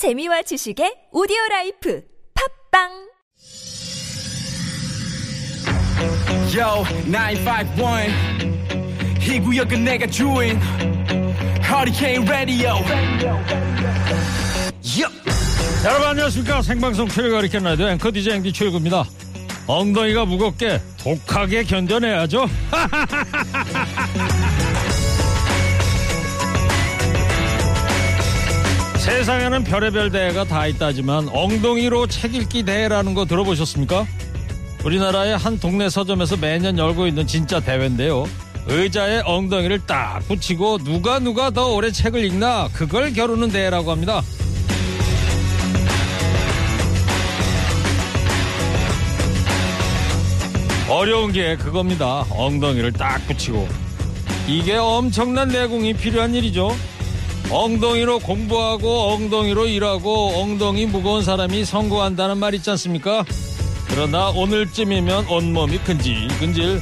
재미와 0.00 0.40
지식의 0.40 1.12
오디오 1.12 1.36
life 1.50 2.00
팟빵 2.72 2.88
Yo, 6.56 6.84
951. 7.04 8.08
이 9.20 9.40
구역은 9.40 9.84
내가 9.84 10.06
주인. 10.06 10.58
Hurricane 11.62 12.26
Radio. 12.26 12.76
Yup. 14.82 15.12
여러분 15.84 16.08
안녕하십니까 16.08 16.62
생방송 16.62 17.06
최일구의 17.08 17.32
허리케인 17.32 17.62
라디오 17.62 17.90
앵커 17.90 18.10
DJ 18.10 18.36
앵디 18.36 18.54
최일구입니다 18.54 19.04
엉덩이가 19.66 20.24
무겁게 20.24 20.80
독하게 20.96 21.64
견뎌내야죠 21.64 22.46
세상에는 29.00 29.64
별의별 29.64 30.10
대회가 30.10 30.44
다 30.44 30.66
있다지만 30.66 31.28
엉덩이로 31.32 32.06
책 32.06 32.34
읽기 32.34 32.62
대회라는 32.64 33.14
거 33.14 33.24
들어보셨습니까? 33.24 34.06
우리나라의 34.84 35.36
한 35.36 35.58
동네 35.58 35.88
서점에서 35.88 36.36
매년 36.36 36.78
열고 36.78 37.06
있는 37.06 37.26
진짜 37.26 37.60
대회인데요 37.60 38.24
의자에 38.66 39.22
엉덩이를 39.24 39.80
딱 39.86 40.20
붙이고 40.28 40.78
누가 40.78 41.18
누가 41.18 41.50
더 41.50 41.72
오래 41.74 41.90
책을 41.90 42.24
읽나 42.24 42.68
그걸 42.72 43.12
겨루는 43.12 43.50
대회라고 43.50 43.90
합니다 43.90 44.22
어려운 50.90 51.30
게 51.30 51.54
그겁니다. 51.54 52.26
엉덩이를 52.30 52.92
딱 52.92 53.24
붙이고. 53.28 53.68
이게 54.48 54.74
엄청난 54.74 55.46
내공이 55.46 55.94
필요한 55.94 56.34
일이죠. 56.34 56.76
엉덩이로 57.48 58.20
공부하고 58.20 59.12
엉덩이로 59.12 59.66
일하고 59.66 60.40
엉덩이 60.40 60.86
무거운 60.86 61.22
사람이 61.22 61.64
성공한다는 61.64 62.38
말 62.38 62.54
있지 62.54 62.70
않습니까? 62.70 63.24
그러나 63.88 64.28
오늘쯤이면 64.30 65.26
온몸이 65.26 65.78
근질근질. 65.78 66.80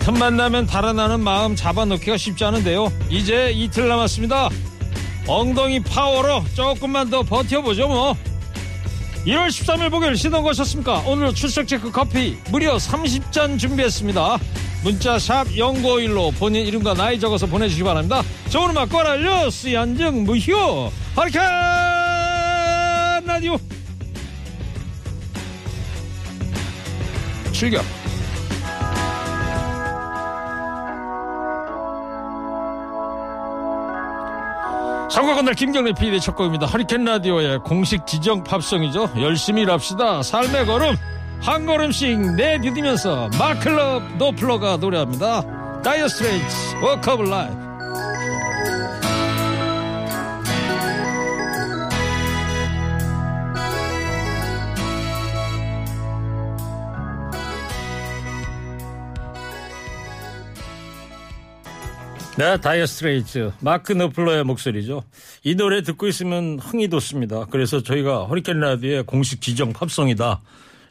틈만 0.00 0.36
나면 0.36 0.66
달아나는 0.66 1.20
마음 1.20 1.56
잡아놓기가 1.56 2.16
쉽지 2.16 2.44
않은데요. 2.44 2.92
이제 3.10 3.50
이틀 3.52 3.88
남았습니다. 3.88 4.48
엉덩이 5.26 5.80
파워로 5.80 6.44
조금만 6.54 7.10
더 7.10 7.22
버텨보죠 7.22 7.88
뭐. 7.88 8.16
1월 9.26 9.48
13일 9.48 9.90
목요일 9.90 10.16
시동 10.16 10.44
거셨습니까? 10.44 11.02
오늘 11.06 11.34
출석 11.34 11.66
체크 11.66 11.90
커피 11.90 12.38
무려 12.50 12.76
30잔 12.76 13.58
준비했습니다. 13.58 14.38
문자 14.82 15.18
샵 15.18 15.44
0951로 15.48 16.32
본인 16.38 16.66
이름과 16.66 16.94
나이 16.94 17.18
적어서 17.18 17.46
보내주시기 17.46 17.84
바랍니다. 17.84 18.22
좋은 18.50 18.70
음악 18.70 18.88
꼬랄려 18.88 19.50
쓰얀증 19.50 20.24
무효 20.24 20.90
하리칸 21.14 21.44
라디오 23.26 23.56
출격 27.52 27.84
선거 35.10 35.34
건날 35.34 35.54
김경래 35.54 35.92
PD 35.98 36.20
첫 36.20 36.36
곡입니다. 36.36 36.66
허리케인 36.66 37.06
라디오의 37.06 37.60
공식 37.60 38.06
지정 38.06 38.44
팝송이죠. 38.44 39.12
열심히 39.18 39.62
일합시다. 39.62 40.22
삶의 40.22 40.66
걸음 40.66 40.94
한 41.40 41.66
걸음씩 41.66 42.34
내디디면서 42.36 43.30
마크 43.38 44.16
노플러가 44.16 44.78
노래합니다. 44.78 45.82
Dire 45.82 46.08
Straits 46.08 46.44
Walk 46.82 47.12
of 47.12 47.22
Life 47.22 47.66
네, 62.38 62.60
Dire 62.60 62.84
Straits 62.84 63.50
마크 63.60 63.92
노플러의 63.94 64.44
목소리죠. 64.44 65.04
이 65.42 65.54
노래 65.54 65.80
듣고 65.80 66.06
있으면 66.06 66.58
흥이 66.58 66.88
돋습니다. 66.88 67.46
그래서 67.46 67.82
저희가 67.82 68.24
허리케인 68.26 68.60
라디오의 68.60 69.04
공식 69.04 69.40
지정 69.40 69.72
팝송이다 69.72 70.42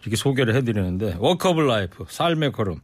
이렇게 0.06 0.16
소개를 0.16 0.56
해드리는데 0.56 1.18
of 1.20 1.62
Life 1.62 2.06
삶의 2.08 2.52
걸음 2.52 2.80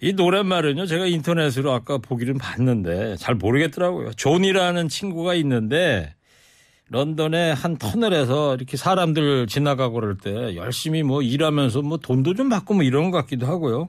이 0.00 0.12
노랫말은요 0.12 0.86
제가 0.86 1.06
인터넷으로 1.06 1.72
아까 1.72 1.98
보기를 1.98 2.34
봤는데 2.34 3.16
잘 3.16 3.34
모르겠더라고요. 3.34 4.12
존이라는 4.12 4.88
친구가 4.88 5.34
있는데 5.34 6.14
런던의 6.90 7.54
한 7.54 7.76
터널에서 7.76 8.54
이렇게 8.54 8.76
사람들 8.76 9.46
지나가고 9.46 9.94
그럴 9.94 10.16
때 10.18 10.54
열심히 10.56 11.02
뭐 11.02 11.22
일하면서 11.22 11.82
뭐 11.82 11.96
돈도 11.98 12.34
좀 12.34 12.48
받고 12.48 12.74
뭐 12.74 12.82
이런 12.82 13.10
것 13.10 13.18
같기도 13.18 13.46
하고요. 13.46 13.86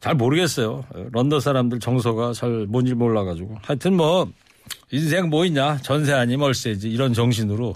잘 0.00 0.14
모르겠어요. 0.14 0.84
런던 1.12 1.40
사람들 1.40 1.80
정서가 1.80 2.32
잘 2.34 2.66
뭔지 2.68 2.94
몰라가지고. 2.94 3.56
하여튼 3.62 3.96
뭐, 3.96 4.30
인생 4.90 5.30
뭐 5.30 5.46
있냐. 5.46 5.78
전세 5.78 6.12
아니 6.12 6.36
월세지. 6.36 6.90
이런 6.90 7.14
정신으로 7.14 7.74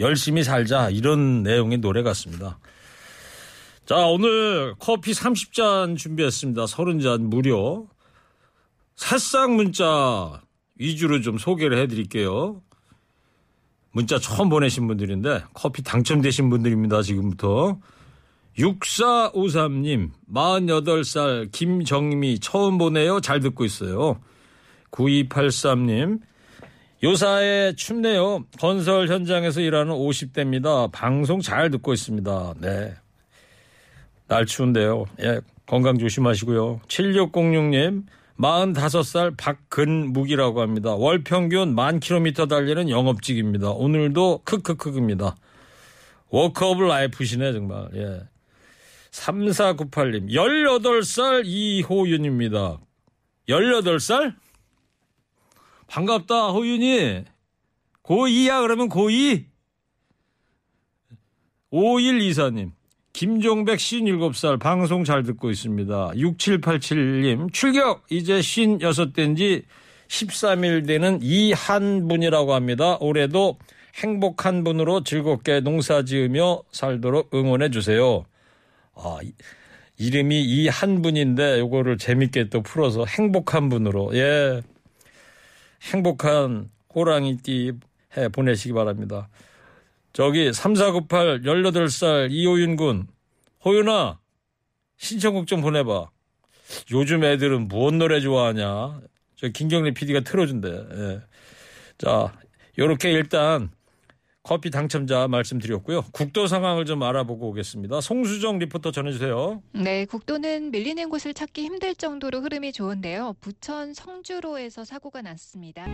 열심히 0.00 0.42
살자. 0.42 0.90
이런 0.90 1.42
내용의 1.42 1.78
노래 1.78 2.02
같습니다. 2.02 2.58
자, 3.86 3.96
오늘 4.06 4.74
커피 4.78 5.12
30잔 5.12 5.96
준비했습니다. 5.96 6.64
30잔 6.64 7.22
무료. 7.22 7.88
새싹 8.96 9.52
문자 9.52 10.42
위주로 10.76 11.20
좀 11.20 11.38
소개를 11.38 11.78
해드릴게요. 11.78 12.60
문자 13.92 14.18
처음 14.18 14.48
보내신 14.48 14.86
분들인데 14.86 15.44
커피 15.54 15.82
당첨되신 15.82 16.50
분들입니다. 16.50 17.02
지금부터. 17.02 17.78
6453님, 18.58 20.10
48살 20.32 21.50
김정미 21.52 22.40
처음 22.40 22.76
보네요. 22.76 23.20
잘 23.20 23.40
듣고 23.40 23.64
있어요. 23.64 24.20
9283님, 24.90 26.20
요사이 27.02 27.74
춥네요. 27.76 28.44
건설 28.58 29.08
현장에서 29.08 29.60
일하는 29.60 29.94
50대입니다. 29.94 30.90
방송 30.90 31.40
잘 31.40 31.70
듣고 31.70 31.92
있습니다. 31.92 32.54
네. 32.60 32.94
날 34.26 34.46
추운데요. 34.46 35.06
예, 35.20 35.40
건강 35.66 35.96
조심하시고요. 35.98 36.80
7606님, 36.88 38.04
45살 38.38 39.36
박근묵이라고 39.36 40.60
합니다. 40.60 40.94
월 40.94 41.22
평균 41.22 41.74
만 41.74 42.00
킬로미터 42.00 42.46
달리는 42.46 42.88
영업직입니다. 42.90 43.70
오늘도 43.70 44.42
크크크입니다. 44.44 45.36
Walk 46.30 46.64
of 46.64 46.82
Life시네, 46.82 47.52
정말. 47.52 47.88
예. 47.94 48.20
3498님, 49.12 50.30
18살 50.30 51.42
이호윤입니다. 51.46 52.78
18살? 53.48 54.34
반갑다, 55.88 56.50
호윤이. 56.50 57.24
고2야, 58.04 58.60
그러면 58.62 58.88
고2? 58.88 59.44
5124님, 61.72 62.70
김종백 63.12 63.78
57살 63.78 64.58
방송 64.60 65.04
잘 65.04 65.22
듣고 65.22 65.50
있습니다. 65.50 66.12
6787님, 66.14 67.52
출격! 67.52 68.04
이제 68.10 68.38
56대인 68.38 69.36
지 69.36 69.64
13일 70.08 70.86
되는 70.86 71.18
이한분이라고 71.20 72.54
합니다. 72.54 72.96
올해도 73.00 73.58
행복한 73.96 74.64
분으로 74.64 75.02
즐겁게 75.04 75.60
농사 75.60 76.04
지으며 76.04 76.62
살도록 76.70 77.34
응원해 77.34 77.70
주세요. 77.70 78.24
아, 78.94 79.18
이름이 79.98 80.42
이한 80.44 81.02
분인데 81.02 81.58
요거를 81.58 81.98
재밌게 81.98 82.48
또 82.48 82.62
풀어서 82.62 83.04
행복한 83.04 83.68
분으로 83.68 84.14
예 84.14 84.62
행복한 85.82 86.70
호랑이띠 86.94 87.72
해 88.16 88.28
보내시기 88.28 88.72
바랍니다. 88.72 89.28
저기 90.12 90.52
3498 90.52 91.42
18살 91.42 92.30
이호윤 92.30 92.76
군 92.76 93.06
호윤아 93.64 94.18
신청곡 94.96 95.46
좀 95.46 95.60
보내봐. 95.60 96.10
요즘 96.90 97.24
애들은 97.24 97.68
무슨 97.68 97.98
노래 97.98 98.20
좋아하냐? 98.20 99.00
저 99.36 99.48
김경래 99.48 99.92
PD가 99.92 100.20
틀어준대. 100.20 100.68
예. 100.68 101.20
자, 101.98 102.32
요렇게 102.78 103.12
일단 103.12 103.70
커피 104.48 104.70
당첨자 104.70 105.28
말씀드렸고요. 105.28 106.06
국도 106.10 106.46
상황을 106.46 106.86
좀 106.86 107.02
알아보고 107.02 107.50
오겠습니다. 107.50 108.00
송수정 108.00 108.58
리포터 108.58 108.92
전해주세요. 108.92 109.62
네, 109.74 110.06
국도는 110.06 110.70
밀리는 110.70 111.10
곳을 111.10 111.34
찾기 111.34 111.64
힘들 111.64 111.94
정도로 111.94 112.40
흐름이 112.40 112.72
좋은데요. 112.72 113.34
부천 113.42 113.92
성주로에서 113.92 114.86
사고가 114.86 115.20
났습니다. 115.20 115.86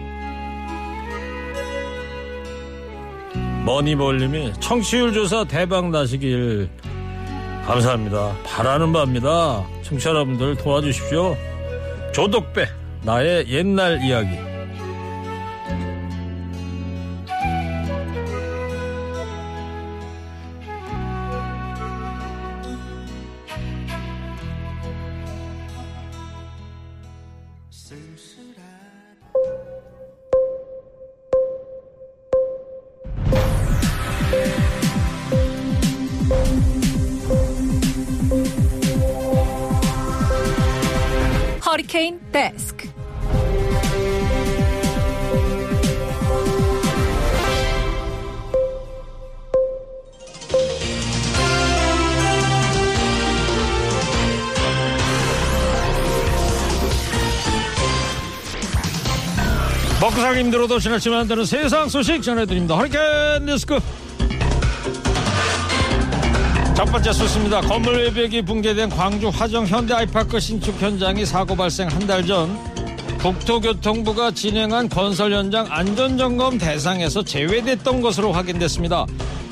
머니볼님이 3.66 4.52
청취율 4.60 5.12
조사 5.12 5.42
대박 5.42 5.90
나시길 5.90 6.70
감사합니다. 7.66 8.36
바라는 8.44 8.92
바입니다. 8.92 9.66
청취자 9.82 10.10
여러분들 10.10 10.58
도와주십시오. 10.58 11.36
조덕배 12.12 12.66
나의 13.02 13.48
옛날 13.48 14.00
이야기 14.04 14.53
살기 60.24 60.40
힘들어도 60.40 60.78
지나치면 60.78 61.18
안 61.20 61.28
되는 61.28 61.44
세상 61.44 61.86
소식 61.86 62.22
전해드립니다. 62.22 62.74
허리케인 62.76 63.44
뉴스크. 63.44 63.78
첫 66.74 66.86
번째 66.86 67.12
소식입니다. 67.12 67.60
건물 67.60 67.96
외벽이 67.98 68.40
붕괴된 68.40 68.88
광주 68.88 69.28
화정 69.28 69.66
현대 69.66 69.92
아이파크 69.92 70.40
신축 70.40 70.80
현장이 70.80 71.26
사고 71.26 71.54
발생 71.54 71.88
한 71.88 72.06
달 72.06 72.24
전 72.24 72.56
국토교통부가 73.18 74.30
진행한 74.30 74.88
건설 74.88 75.34
현장 75.34 75.66
안전점검 75.68 76.56
대상에서 76.56 77.22
제외됐던 77.22 78.00
것으로 78.00 78.32
확인됐습니다. 78.32 79.04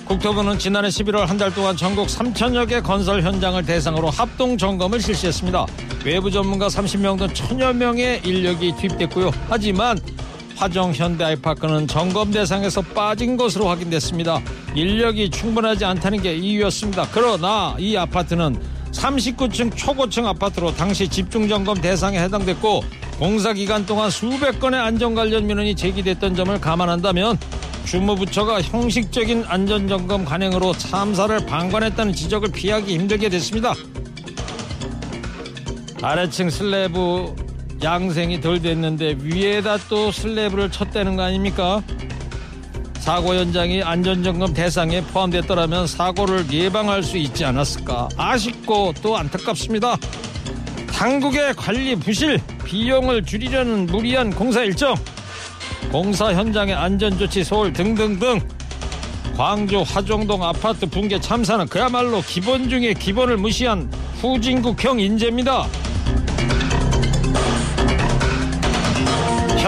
국토부는 0.06 0.58
지난해 0.58 0.88
11월 0.88 1.26
한 1.26 1.36
달 1.36 1.54
동안 1.54 1.76
전국 1.76 2.06
3천여 2.08 2.66
개 2.70 2.80
건설 2.80 3.22
현장을 3.22 3.62
대상으로 3.66 4.08
합동 4.08 4.56
점검을 4.56 5.00
실시했습니다. 5.02 5.66
외부 6.06 6.30
전문가 6.30 6.68
30명 6.68 7.18
등 7.18 7.28
천여 7.28 7.74
명의 7.74 8.22
인력이 8.24 8.72
투입됐고요. 8.80 9.30
하지만 9.50 9.98
화정 10.62 10.94
현대 10.94 11.24
아이파크는 11.24 11.88
점검 11.88 12.30
대상에서 12.30 12.82
빠진 12.82 13.36
것으로 13.36 13.66
확인됐습니다. 13.66 14.40
인력이 14.76 15.28
충분하지 15.28 15.84
않다는 15.84 16.22
게 16.22 16.36
이유였습니다. 16.36 17.08
그러나 17.10 17.74
이 17.80 17.96
아파트는 17.96 18.62
39층 18.92 19.76
초고층 19.76 20.24
아파트로 20.28 20.72
당시 20.76 21.08
집중 21.08 21.48
점검 21.48 21.80
대상에 21.80 22.20
해당됐고 22.20 22.84
공사 23.18 23.52
기간 23.52 23.84
동안 23.86 24.08
수백 24.08 24.60
건의 24.60 24.78
안전 24.78 25.16
관련 25.16 25.48
민원이 25.48 25.74
제기됐던 25.74 26.36
점을 26.36 26.60
감안한다면 26.60 27.40
주무부처가 27.84 28.62
형식적인 28.62 29.46
안전점검 29.48 30.24
관행으로 30.24 30.74
참사를 30.74 31.44
방관했다는 31.44 32.12
지적을 32.12 32.52
피하기 32.52 32.94
힘들게 32.94 33.28
됐습니다. 33.30 33.74
아래층 36.00 36.50
슬래브 36.50 37.41
양생이 37.82 38.40
덜 38.40 38.62
됐는데 38.62 39.16
위에다 39.20 39.76
또 39.88 40.12
슬래브를 40.12 40.70
쳤다는 40.70 41.16
거 41.16 41.22
아닙니까? 41.22 41.82
사고 43.00 43.34
현장이 43.34 43.82
안전점검 43.82 44.54
대상에 44.54 45.02
포함됐더라면 45.02 45.88
사고를 45.88 46.50
예방할 46.52 47.02
수 47.02 47.16
있지 47.16 47.44
않았을까 47.44 48.08
아쉽고 48.16 48.94
또 49.02 49.16
안타깝습니다. 49.16 49.96
당국의 50.86 51.54
관리 51.54 51.96
부실, 51.96 52.40
비용을 52.64 53.24
줄이려는 53.24 53.86
무리한 53.86 54.30
공사 54.30 54.62
일정, 54.62 54.94
공사 55.90 56.32
현장의 56.32 56.76
안전조치 56.76 57.42
소홀 57.42 57.72
등등등 57.72 58.40
광주 59.36 59.80
화정동 59.80 60.44
아파트 60.44 60.86
붕괴 60.86 61.18
참사는 61.18 61.66
그야말로 61.66 62.20
기본 62.20 62.68
중에 62.68 62.94
기본을 62.94 63.38
무시한 63.38 63.90
후진국형 64.20 65.00
인재입니다. 65.00 65.66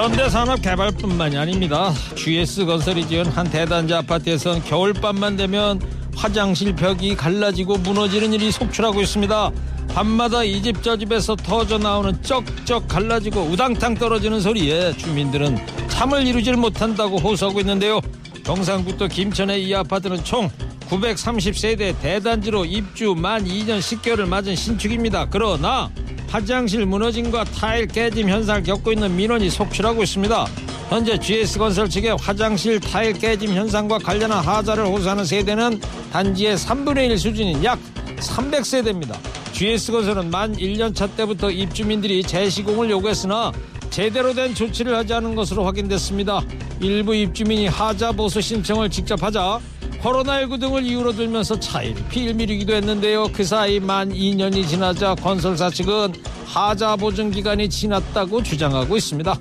현대산업개발뿐만이 0.04 1.38
아닙니다. 1.38 1.90
GS건설이 2.14 3.08
지은 3.08 3.24
한 3.28 3.48
대단지 3.50 3.94
아파트에선 3.94 4.62
겨울밤만 4.64 5.36
되면 5.36 5.80
화장실 6.14 6.74
벽이 6.74 7.16
갈라지고 7.16 7.78
무너지는 7.78 8.34
일이 8.34 8.52
속출하고 8.52 9.00
있습니다. 9.00 9.50
밤마다 9.94 10.44
이 10.44 10.60
집 10.60 10.82
저 10.82 10.98
집에서 10.98 11.34
터져 11.36 11.78
나오는 11.78 12.20
쩍쩍 12.22 12.86
갈라지고 12.86 13.44
우당탕 13.44 13.94
떨어지는 13.94 14.40
소리에 14.42 14.94
주민들은 14.98 15.56
잠을 15.88 16.26
이루질 16.26 16.58
못한다고 16.58 17.16
호소하고 17.16 17.60
있는데요. 17.60 18.00
경상북도 18.44 19.08
김천의 19.08 19.64
이 19.64 19.74
아파트는 19.74 20.22
총 20.22 20.50
930세대 20.90 21.98
대단지로 22.02 22.66
입주 22.66 23.14
만 23.16 23.42
2년 23.46 23.78
10개월을 23.78 24.28
맞은 24.28 24.54
신축입니다. 24.54 25.28
그러나 25.30 25.90
화장실 26.34 26.84
무너짐과 26.84 27.44
타일 27.44 27.86
깨짐 27.86 28.28
현상을 28.28 28.64
겪고 28.64 28.90
있는 28.90 29.14
민원이 29.14 29.48
속출하고 29.50 30.02
있습니다. 30.02 30.46
현재 30.88 31.16
GS건설 31.16 31.88
측의 31.88 32.16
화장실 32.16 32.80
타일 32.80 33.12
깨짐 33.12 33.54
현상과 33.54 33.98
관련한 33.98 34.44
하자를 34.44 34.84
호소하는 34.84 35.24
세대는 35.24 35.80
단지의 36.10 36.56
3분의 36.56 37.10
1 37.10 37.18
수준인 37.18 37.62
약 37.62 37.78
300세대입니다. 38.16 39.16
GS건설은 39.52 40.28
만 40.32 40.56
1년차 40.56 41.14
때부터 41.14 41.52
입주민들이 41.52 42.24
재시공을 42.24 42.90
요구했으나 42.90 43.52
제대로 43.90 44.34
된 44.34 44.56
조치를 44.56 44.92
하지 44.92 45.14
않은 45.14 45.36
것으로 45.36 45.64
확인됐습니다. 45.64 46.42
일부 46.80 47.14
입주민이 47.14 47.68
하자 47.68 48.10
보수 48.10 48.40
신청을 48.40 48.90
직접 48.90 49.22
하자 49.22 49.60
코로나19 50.04 50.60
등을 50.60 50.84
이유로 50.84 51.12
들면서 51.12 51.58
차일피 51.58 52.24
일미리기도 52.24 52.74
했는데요. 52.74 53.28
그 53.32 53.42
사이 53.42 53.80
만 53.80 54.12
2년이 54.12 54.68
지나자 54.68 55.14
건설사 55.14 55.70
측은 55.70 56.12
하자 56.44 56.96
보증 56.96 57.30
기간이 57.30 57.70
지났다고 57.70 58.42
주장하고 58.42 58.98
있습니다. 58.98 59.34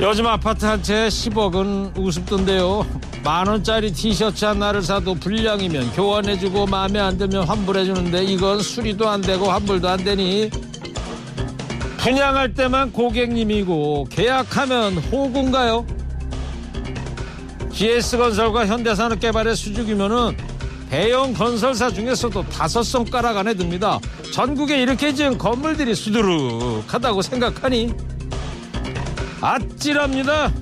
요즘 0.00 0.26
아파트 0.28 0.64
한 0.64 0.80
채 0.80 1.08
10억은 1.08 1.98
우습던데요. 1.98 2.86
만 3.24 3.48
원짜리 3.48 3.92
티셔츠 3.92 4.44
하나를 4.44 4.80
사도 4.80 5.14
불량이면 5.14 5.92
교환해주고 5.92 6.66
마음에 6.66 7.00
안 7.00 7.18
들면 7.18 7.44
환불해주는데 7.44 8.24
이건 8.24 8.62
수리도 8.62 9.08
안 9.08 9.20
되고 9.20 9.50
환불도 9.50 9.88
안 9.88 10.02
되니 10.04 10.50
분양할 11.98 12.54
때만 12.54 12.92
고객님이고 12.92 14.06
계약하면 14.08 14.96
호구인가요? 14.98 15.84
GS건설과 17.80 18.66
현대산업개발의 18.66 19.56
수주규모는 19.56 20.36
대형 20.90 21.32
건설사 21.32 21.90
중에서도 21.90 22.46
다섯 22.50 22.82
손가락 22.82 23.38
안에 23.38 23.54
듭니다. 23.54 23.98
전국에 24.34 24.82
이렇게 24.82 25.14
지은 25.14 25.38
건물들이 25.38 25.94
수두룩하다고 25.94 27.22
생각하니 27.22 27.94
아찔합니다. 29.40 30.52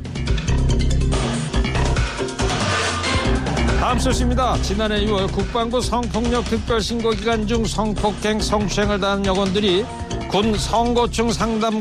다음 3.81 3.99
소식입니다. 3.99 4.57
지난해 4.63 5.05
6월 5.05 5.33
국방부 5.33 5.81
성폭력 5.81 6.45
특별신고 6.45 7.11
기간 7.11 7.49
중 7.49 7.65
성폭행, 7.65 8.39
성추행을 8.39 9.01
당한 9.01 9.27
여건들이 9.27 9.85
군 10.31 10.57
성고충 10.57 11.33
상담 11.33 11.81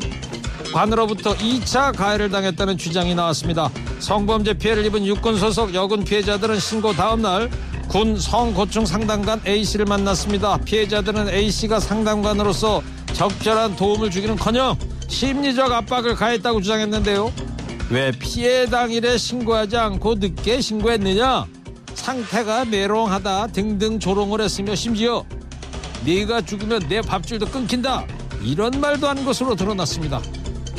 관으로부터 0.74 1.36
2차 1.36 1.96
가해를 1.96 2.30
당했다는 2.30 2.78
주장이 2.78 3.16
나왔습니다. 3.16 3.70
성범죄 4.00 4.54
피해를 4.56 4.86
입은 4.86 5.06
육군 5.06 5.38
소속 5.38 5.74
여군 5.74 6.04
피해자들은 6.04 6.60
신고 6.60 6.94
다음 6.94 7.22
날 7.22 7.50
군 7.88 8.20
성고충 8.20 8.86
상담관 8.86 9.42
A씨를 9.48 9.86
만났습니다. 9.86 10.58
피해자들은 10.58 11.30
A씨가 11.30 11.80
상담관으로서 11.80 12.84
적절한 13.14 13.78
도움을 13.78 14.12
주기는커녕 14.12 14.78
심리적 15.08 15.72
압박을 15.72 16.16
가했다고 16.16 16.62
주장했는데요. 16.62 17.32
왜 17.90 18.12
피해 18.12 18.66
당일에 18.66 19.18
신고하지 19.18 19.78
않고 19.78 20.16
늦게 20.16 20.60
신고했느냐? 20.60 21.46
상태가 21.94 22.66
메롱하다 22.66 23.48
등등 23.48 24.00
조롱을 24.00 24.42
했으며 24.42 24.76
심지어 24.76 25.24
네가 26.06 26.42
죽으면 26.42 26.88
내 26.90 27.02
밥줄도 27.02 27.48
끊긴다 27.48 28.06
이런 28.44 28.80
말도 28.82 29.08
한 29.08 29.24
것으로 29.24 29.56
드러났습니다. 29.56 30.22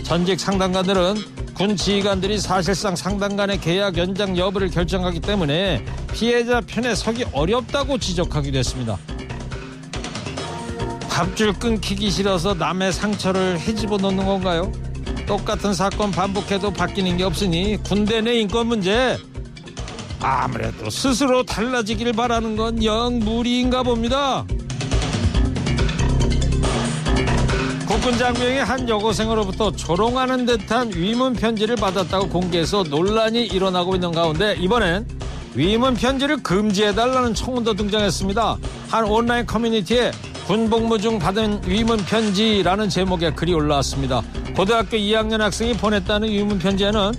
전직 0.09 0.41
상담관들은 0.41 1.17
군 1.55 1.77
지휘관들이 1.77 2.39
사실상 2.39 2.97
상담관의 2.97 3.61
계약 3.61 3.99
연장 3.99 4.39
여부를 4.39 4.71
결정하기 4.71 5.21
때문에 5.21 5.85
피해자 6.13 6.61
편에 6.63 6.95
서기 6.95 7.25
어렵다고 7.33 7.99
지적하기도 7.99 8.57
했습니다. 8.59 8.97
밥줄 11.11 11.53
끊기기 11.55 12.11
싫어서 12.11 12.55
남의 12.55 12.93
상처를 12.93 13.59
헤집어 13.61 13.99
놓는 13.99 14.25
건가요? 14.25 14.73
똑같은 15.27 15.75
사건 15.75 16.11
반복해도 16.11 16.73
바뀌는 16.73 17.19
게 17.19 17.25
없으니 17.25 17.77
군대 17.83 18.23
내 18.23 18.41
인권 18.41 18.69
문제 18.69 19.19
아무래도 20.21 20.89
스스로 20.89 21.43
달라지길 21.45 22.13
바라는 22.15 22.57
건 22.57 22.83
영 22.83 23.19
무리인가 23.19 23.83
봅니다. 23.83 24.47
국군 27.89 28.19
장병이 28.19 28.59
한 28.59 28.87
여고생으로부터 28.87 29.73
조롱하는 29.73 30.45
듯한 30.45 30.93
위문 30.95 31.33
편지를 31.33 31.75
받았다고 31.75 32.29
공개해서 32.29 32.83
논란이 32.83 33.47
일어나고 33.47 33.95
있는 33.95 34.13
가운데 34.13 34.55
이번엔 34.61 35.09
위문 35.55 35.95
편지를 35.95 36.43
금지해달라는 36.43 37.33
청문도 37.33 37.73
등장했습니다. 37.73 38.59
한 38.91 39.05
온라인 39.05 39.47
커뮤니티에 39.47 40.11
군복무 40.47 40.99
중 40.99 41.19
받은 41.19 41.63
위문 41.65 41.97
편지라는 42.05 42.91
제목의 42.91 43.35
글이 43.35 43.55
올라왔습니다. 43.55 44.23
고등학교 44.55 44.99
2학년 44.99 45.39
학생이 45.39 45.73
보냈다는 45.73 46.29
위문 46.29 46.59
편지에는 46.59 47.13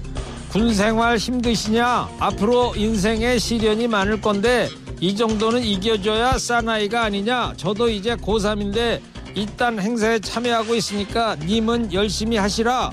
군 0.51 0.73
생활 0.75 1.17
힘드시냐? 1.17 2.09
앞으로 2.19 2.75
인생에 2.75 3.39
시련이 3.39 3.87
많을 3.87 4.21
건데 4.21 4.69
이 4.99 5.15
정도는 5.15 5.63
이겨줘야 5.63 6.37
사나이가 6.37 7.05
아니냐? 7.05 7.53
저도 7.57 7.89
이제 7.89 8.15
고3인데 8.15 8.99
이딴 9.35 9.79
행사에 9.79 10.19
참여하고 10.19 10.75
있으니까 10.75 11.35
님은 11.35 11.93
열심히 11.93 12.37
하시라 12.37 12.91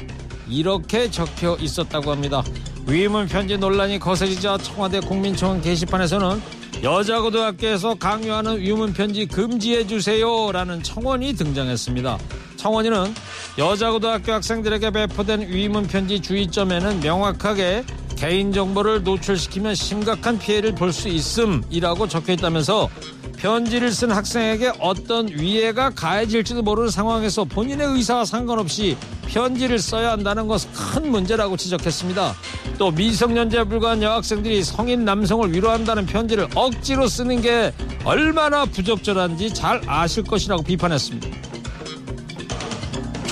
이렇게 0.49 1.11
적혀 1.11 1.57
있었다고 1.61 2.11
합니다. 2.11 2.43
위문 2.87 3.27
편지 3.27 3.59
논란이 3.59 3.99
거세지자 3.99 4.59
청와대 4.59 5.01
국민청원 5.01 5.61
게시판에서는 5.61 6.41
여자고등학교에서 6.83 7.95
강요하는 7.95 8.61
위문 8.61 8.93
편지 8.93 9.27
금지해 9.27 9.87
주세요라는 9.87 10.83
청원이 10.83 11.33
등장했습니다. 11.35 12.19
청원인은 12.57 13.15
여자고등학교 13.59 14.33
학생들에게 14.33 14.91
배포된 14.91 15.49
위문 15.49 15.87
편지 15.87 16.21
주의점에는 16.21 17.01
명확하게 17.01 17.85
개인정보를 18.17 19.03
노출시키면 19.05 19.75
심각한 19.75 20.39
피해를 20.39 20.75
볼 20.75 20.93
수 20.93 21.09
있음이라고 21.09 22.09
적혀 22.09 22.33
있다면서 22.33 22.89
편지를 23.37 23.93
쓴 23.93 24.11
학생에게 24.11 24.73
어떤 24.81 25.29
위해가 25.29 25.91
가해질지도 25.91 26.63
모르는 26.63 26.89
상황에서 26.91 27.45
본인의 27.45 27.87
의사와 27.89 28.25
상관없이 28.25 28.97
편지를 29.27 29.79
써야 29.79 30.13
한다는 30.13 30.47
것은 30.47 30.71
큰 30.73 31.11
문제라고 31.11 31.57
지적했습니다. 31.59 32.35
또 32.79 32.91
미성년자에 32.93 33.65
불과한 33.65 34.03
여학생들이 34.03 34.65
성인 34.65 35.05
남성을 35.05 35.53
위로한다는 35.53 36.07
편지를 36.07 36.49
억지로 36.55 37.09
쓰는 37.09 37.43
게 37.43 37.75
얼마나 38.05 38.65
부적절한지 38.65 39.53
잘 39.53 39.83
아실 39.87 40.23
것이라고 40.23 40.63
비판했습니다. 40.63 41.29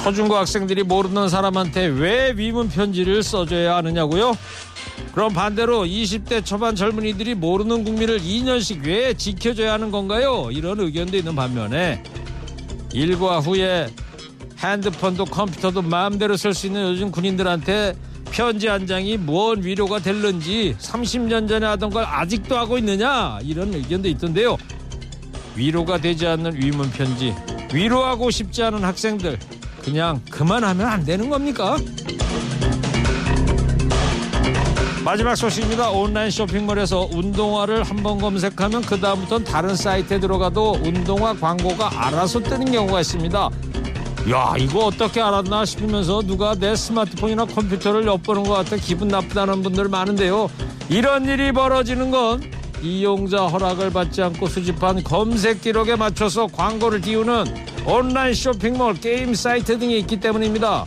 초중고 0.03 0.37
학생들이 0.37 0.83
모르는 0.83 1.31
사람한테 1.31 1.87
왜 1.87 2.35
위문 2.37 2.69
편지를 2.69 3.23
써줘야 3.23 3.77
하느냐고요? 3.77 4.37
그럼 5.13 5.33
반대로 5.33 5.85
20대 5.85 6.45
초반 6.45 6.75
젊은이들이 6.75 7.35
모르는 7.35 7.85
국민을 7.85 8.21
2년씩 8.21 8.85
왜 8.87 9.15
지켜줘야 9.15 9.75
하는 9.75 9.91
건가요? 9.91 10.49
이런 10.51 10.81
의견도 10.81 11.17
있는 11.17 11.37
반면에 11.37 12.03
일과 12.93 13.41
후에 13.41 13.89
핸드폰도 14.59 15.27
컴퓨터도 15.27 15.83
마음대로 15.83 16.37
쓸 16.37 16.55
수 16.55 16.67
있는 16.67 16.93
요즘 16.93 17.11
군인들한테 17.11 17.95
편지 18.31 18.67
한 18.67 18.87
장이 18.87 19.17
뭔 19.17 19.63
위로가 19.63 20.01
될는지 20.01 20.75
30년 20.81 21.49
전에 21.49 21.67
하던 21.67 21.91
걸 21.91 22.05
아직도 22.05 22.57
하고 22.57 22.79
있느냐 22.79 23.39
이런 23.43 23.73
의견도 23.75 24.09
있던데요. 24.09 24.57
위로가 25.55 25.99
되지 25.99 26.27
않는 26.27 26.57
위문 26.57 26.91
편지 26.91 27.33
위로하고 27.73 28.31
싶지 28.31 28.63
않은 28.65 28.83
학생들 28.83 29.39
그냥 29.83 30.21
그만하면 30.31 30.87
안 30.87 31.05
되는 31.05 31.29
겁니까? 31.29 31.77
마지막 35.05 35.35
소식입니다. 35.37 35.91
온라인 35.91 36.31
쇼핑몰에서 36.31 37.09
운동화를 37.13 37.83
한 37.83 38.05
번 38.05 38.19
검색하면 38.19 38.83
그 38.83 39.01
다음부터는 39.01 39.45
다른 39.45 39.77
사이트에 39.77 40.19
들어가도 40.21 40.79
운동화 40.83 41.33
광고가 41.35 42.07
알아서 42.07 42.41
뜨는 42.41 42.71
경우가 42.73 43.01
있습니다. 43.01 43.51
야 44.31 44.55
이거 44.59 44.87
어떻게 44.87 45.21
알았나 45.21 45.65
싶으면서 45.67 46.23
누가 46.23 46.55
내 46.55 46.75
스마트폰이나 46.75 47.45
컴퓨터를 47.47 48.07
엿보는 48.07 48.45
것 48.45 48.55
같아 48.55 48.77
기분 48.77 49.09
나쁘다는 49.09 49.63
분들 49.63 49.89
많은데요. 49.89 50.51
이런 50.89 51.27
일이 51.27 51.53
벌어지는 51.53 52.11
건 52.11 52.43
이용자 52.83 53.47
허락을 53.47 53.91
받지 53.91 54.23
않고 54.23 54.47
수집한 54.49 55.03
검색 55.05 55.61
기록에 55.63 55.97
맞춰서 55.97 56.47
광고를 56.47 57.01
띄우는 57.03 57.45
온라인 57.87 58.35
쇼핑몰 58.35 58.95
게임 58.95 59.35
사이트 59.35 59.79
등이 59.79 59.99
있기 60.01 60.21
때문입니다. 60.21 60.85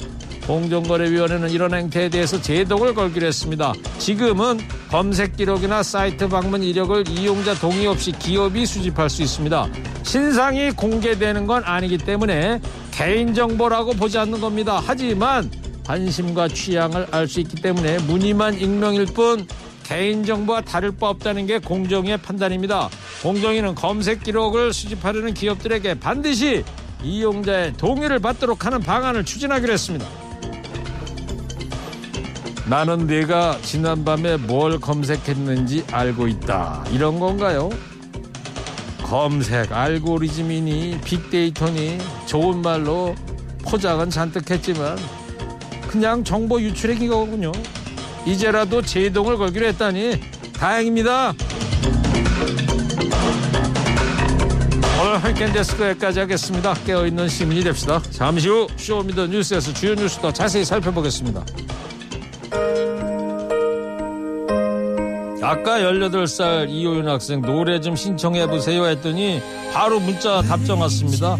공정거래위원회는 0.48 1.50
이런 1.50 1.74
행태에 1.74 2.10
대해서 2.10 2.42
제동을 2.42 2.94
걸기로 2.94 3.28
했습니다. 3.28 3.74
지금은 4.00 4.60
검색 4.90 5.36
기록이나 5.36 5.84
사이트 5.84 6.28
방문 6.28 6.64
이력을 6.64 7.08
이용자 7.10 7.56
동의 7.56 7.86
없이 7.86 8.14
기업이 8.14 8.66
수집할 8.66 9.10
수 9.10 9.22
있습니다. 9.22 9.68
신상이 10.04 10.72
공개되는 10.72 11.46
건 11.46 11.64
아니기 11.66 11.98
때문에 11.98 12.62
개인정보라고 12.92 13.94
보지 13.94 14.18
않는 14.18 14.40
겁니다. 14.40 14.82
하지만 14.84 15.52
관심과 15.86 16.48
취향을 16.48 17.08
알 17.12 17.28
수 17.28 17.42
있기 17.42 17.62
때문에 17.62 18.00
무늬만 18.00 18.60
익명일 18.60 19.06
뿐 19.08 19.46
개인정보와 19.84 20.62
다를 20.62 20.92
바 20.92 21.10
없다는 21.10 21.46
게 21.46 21.60
공정위의 21.60 22.18
판단입니다. 22.18 22.90
공정위는 23.22 23.76
검색 23.76 24.24
기록을 24.24 24.74
수집하려는 24.74 25.34
기업들에게 25.34 26.00
반드시 26.00 26.64
이용자의 27.04 27.74
동의를 27.74 28.20
받도록 28.20 28.66
하는 28.66 28.80
방안을 28.80 29.24
추진하기로 29.24 29.72
했습니다. 29.72 30.27
나는 32.70 33.08
내가 33.08 33.58
지난밤에 33.62 34.36
뭘 34.36 34.78
검색했는지 34.78 35.86
알고 35.90 36.28
있다. 36.28 36.84
이런 36.92 37.18
건가요? 37.18 37.70
검색, 39.04 39.72
알고리즘이니 39.72 41.00
빅데이터니 41.02 41.98
좋은 42.26 42.62
말로 42.62 43.16
포장은 43.64 44.10
잔뜩 44.10 44.52
했지만 44.52 44.98
그냥 45.88 46.26
정보 46.26 46.60
유출의 46.60 46.98
기거군요. 46.98 47.54
이제라도 48.26 48.82
제동을 48.82 49.38
걸기로 49.38 49.66
했다니 49.68 50.20
다행입니다. 50.52 51.34
오늘 55.00 55.24
허리케인 55.24 55.54
데스크 55.54 55.88
여기까지 55.88 56.20
하겠습니다. 56.20 56.74
깨어있는 56.74 57.30
시민이 57.30 57.64
됩시다. 57.64 58.02
잠시 58.12 58.50
후 58.50 58.68
Show 58.76 58.99
Me 58.99 59.11
the 59.11 59.28
뉴스에서 59.28 59.72
주요 59.72 59.96
뉴스 59.96 60.20
더 60.20 60.34
자세히 60.34 60.66
살펴보겠습니다. 60.66 61.46
아까 65.48 65.80
18살 65.80 66.70
이호윤 66.70 67.08
학생 67.08 67.42
노래 67.42 67.80
좀 67.80 67.96
신청해보세요 67.96 68.86
했더니 68.88 69.40
바로 69.74 69.98
문자 70.02 70.42
답장 70.42 70.82
왔습니다. 70.82 71.38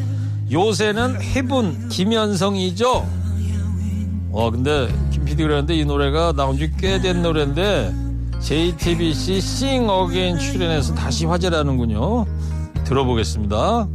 요새는 0.50 1.22
Heaven 1.22 1.90
김현성이죠? 1.90 3.06
어, 4.32 4.52
근데 4.52 4.88
김 5.12 5.26
PD 5.26 5.44
그랬는데 5.44 5.76
이 5.76 5.84
노래가 5.84 6.32
나온 6.32 6.58
지 6.58 6.72
꽤 6.78 7.02
된 7.02 7.22
노래인데 7.22 7.94
JTBC 8.40 9.42
Sing 9.42 9.90
Again 9.90 10.40
출연해서 10.40 10.96
다시 10.96 11.26
화제라는군요. 11.26 12.26
들어보겠습니다. 12.86 13.88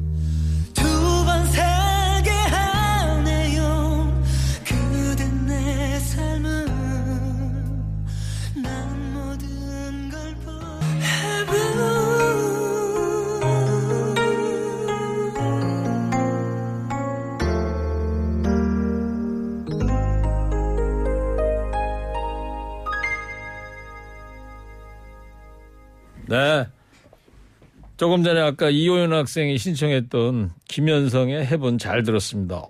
조금 28.02 28.25
전에 28.25 28.40
아까 28.40 28.68
이호연 28.68 29.12
학생이 29.12 29.59
신청했던 29.59 30.50
김현성의 30.66 31.47
해본 31.47 31.78
잘 31.78 32.02
들었습니다. 32.02 32.66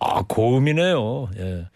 아, 0.00 0.22
고음이네요. 0.22 1.28
예. 1.36 1.66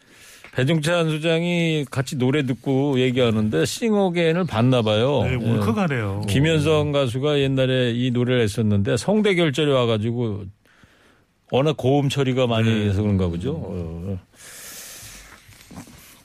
배종찬 0.53 1.11
소장이 1.11 1.85
같이 1.91 2.17
노래 2.17 2.47
듣고 2.47 2.99
얘기하는데 2.99 3.67
싱어게인을 3.67 4.47
봤나 4.47 4.81
봐요. 4.81 5.23
네, 5.25 5.33
예. 5.33 5.35
울컥하네요. 5.35 6.23
김현성 6.31 6.93
가수가 6.93 7.41
옛날에 7.41 7.93
이 7.93 8.11
노래를 8.11 8.41
했었는데 8.41 8.97
성대 8.97 9.35
결절이 9.35 9.71
와가지고 9.71 10.45
워낙 11.53 11.77
고음 11.77 12.09
처리가 12.09 12.47
많이 12.47 12.71
네. 12.71 12.89
해서 12.89 13.03
그런가 13.03 13.29
보죠. 13.29 13.53
어. 13.55 14.19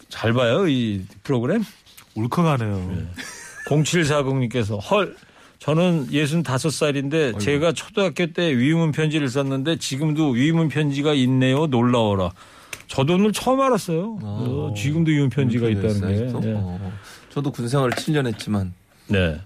잘 0.08 0.32
봐요, 0.32 0.66
이 0.70 1.02
프로그램. 1.24 1.62
울컥하네요. 2.16 3.06
0740님께서 3.68 4.80
헐 4.90 5.18
저는 5.60 6.08
65살인데 6.08 7.38
제가 7.40 7.74
초등학교 7.74 8.28
때 8.28 8.58
위문 8.58 8.92
편지를 8.92 9.28
썼는데 9.28 9.78
지금도 9.78 10.30
위문 10.32 10.70
편지가 10.70 11.14
있네요. 11.14 11.68
놀라워라. 11.68 12.32
저도 12.88 13.16
오늘 13.16 13.32
처음 13.34 13.60
알았어요. 13.62 14.20
어, 14.22 14.74
지금도 14.76 15.12
위문 15.12 15.30
편지가 15.30 15.68
있다는 15.70 16.02
게. 16.02 16.48
예. 16.50 16.54
어, 16.56 16.92
저도 17.30 17.52
군 17.52 17.68
생활을 17.68 17.92
7년 17.92 18.26
했지만 18.28 18.74
네. 19.08 19.40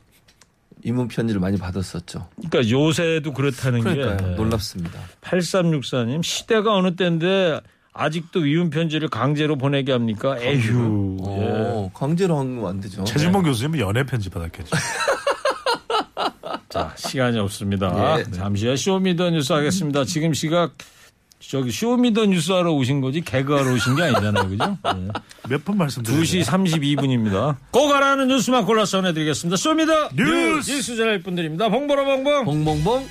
이문 0.84 1.08
편지를 1.08 1.42
많이 1.42 1.58
받았었죠. 1.58 2.28
그러니까 2.48 2.70
요새도 2.70 3.34
그렇다는 3.34 3.82
그러니까요. 3.82 4.18
게 4.18 4.32
예. 4.32 4.36
놀랍습니다. 4.36 5.00
8364님 5.22 6.24
시대가 6.24 6.74
어느 6.76 6.96
때인데 6.96 7.60
아직도 7.92 8.42
위문 8.42 8.70
편지를 8.70 9.08
강제로 9.10 9.58
보내게 9.58 9.92
합니까? 9.92 10.38
에휴. 10.40 11.18
예. 11.22 11.26
어, 11.26 11.92
강제로 11.94 12.38
하면 12.38 12.71
안 12.71 12.80
되죠. 12.82 13.04
최진봉 13.04 13.44
교수님은 13.44 13.80
연애 13.80 14.04
편지 14.04 14.30
받았겠죠. 14.30 14.70
자, 16.74 16.92
시간이 16.98 17.38
없습니다. 17.38 18.18
예. 18.18 18.24
잠시 18.32 18.66
후에 18.66 18.76
Show 18.76 19.00
Me 19.00 19.12
The 19.12 19.30
뉴스 19.30 19.54
하겠습니다. 19.54 20.06
지금 20.06 20.34
시각 20.34 20.72
저기 21.40 21.70
Show 21.70 21.95
Me 21.95 22.07
The 22.07 22.26
뉴스 22.26 22.52
하러 22.52 22.72
오신 22.72 23.00
거지 23.00 23.22
개그하러 23.22 23.74
오신 23.74 23.96
게 23.96 24.02
아니잖아요. 24.02 24.50
그죠? 24.50 24.78
네. 24.84 25.08
몇번 25.50 25.78
말씀드렸어요. 25.78 26.24
2시 26.24 26.44
32분입니다. 26.44 27.58
꼭 27.70 27.94
알아야 27.94 28.09
하는 28.09 28.28
뉴스만 28.28 28.66
골라서 28.66 28.90
전해드리겠습니다. 28.98 29.56
Show 29.56 29.80
Me 29.80 29.92
The 29.92 30.10
뉴스! 30.16 30.72
뉴스 30.72 30.96
전할 30.96 31.22
분들입니다. 31.22 31.70
봉보라 31.70 32.06
봉봉. 32.06 32.46
봉봉봉. 32.46 33.08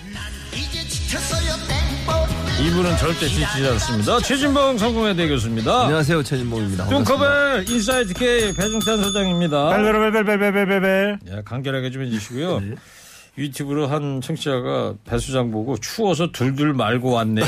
이분은 2.67 2.97
절대 2.97 3.29
지치지 3.29 3.69
않습니다. 3.69 4.19
최진봉 4.19 4.79
성공회대 4.79 5.29
교수입니다. 5.29 5.83
안녕하세요 5.83 6.21
최진봉입니다. 6.25 6.89
뚱커벨 6.89 7.71
인사이트 7.71 8.13
K 8.15 8.55
배종찬 8.55 9.05
소장입니다. 9.05 9.69
벨벨벨벨벨벨벨. 9.77 11.19
예, 11.29 11.43
간결하게 11.45 11.93
좀 11.93 12.03
해주시고요. 12.03 12.61
유튜브로 13.39 13.87
한 13.87 14.21
청취자가 14.21 14.95
배 15.05 15.20
소장 15.20 15.51
보고 15.51 15.79
추워서 15.79 16.33
둘둘 16.33 16.75
말고 16.75 17.13
왔네요. 17.13 17.47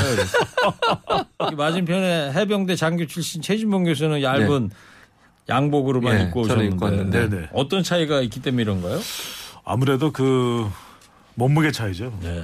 맞은편에 1.55 2.33
해병대 2.33 2.75
장교 2.75 3.05
출신 3.05 3.41
최진봉 3.41 3.83
교수는 3.83 4.23
얇은 4.23 4.71
양복으로만 5.47 6.19
예, 6.19 6.23
입고 6.23 6.41
오셨는데 6.41 6.73
입고 6.73 6.85
왔는데. 6.85 7.29
네네. 7.29 7.49
어떤 7.53 7.83
차이가 7.83 8.21
있기 8.21 8.41
때문에 8.41 8.63
이런가요? 8.63 8.99
아무래도 9.63 10.11
그 10.11 10.67
몸무게 11.35 11.71
차이죠. 11.71 12.17
네. 12.21 12.43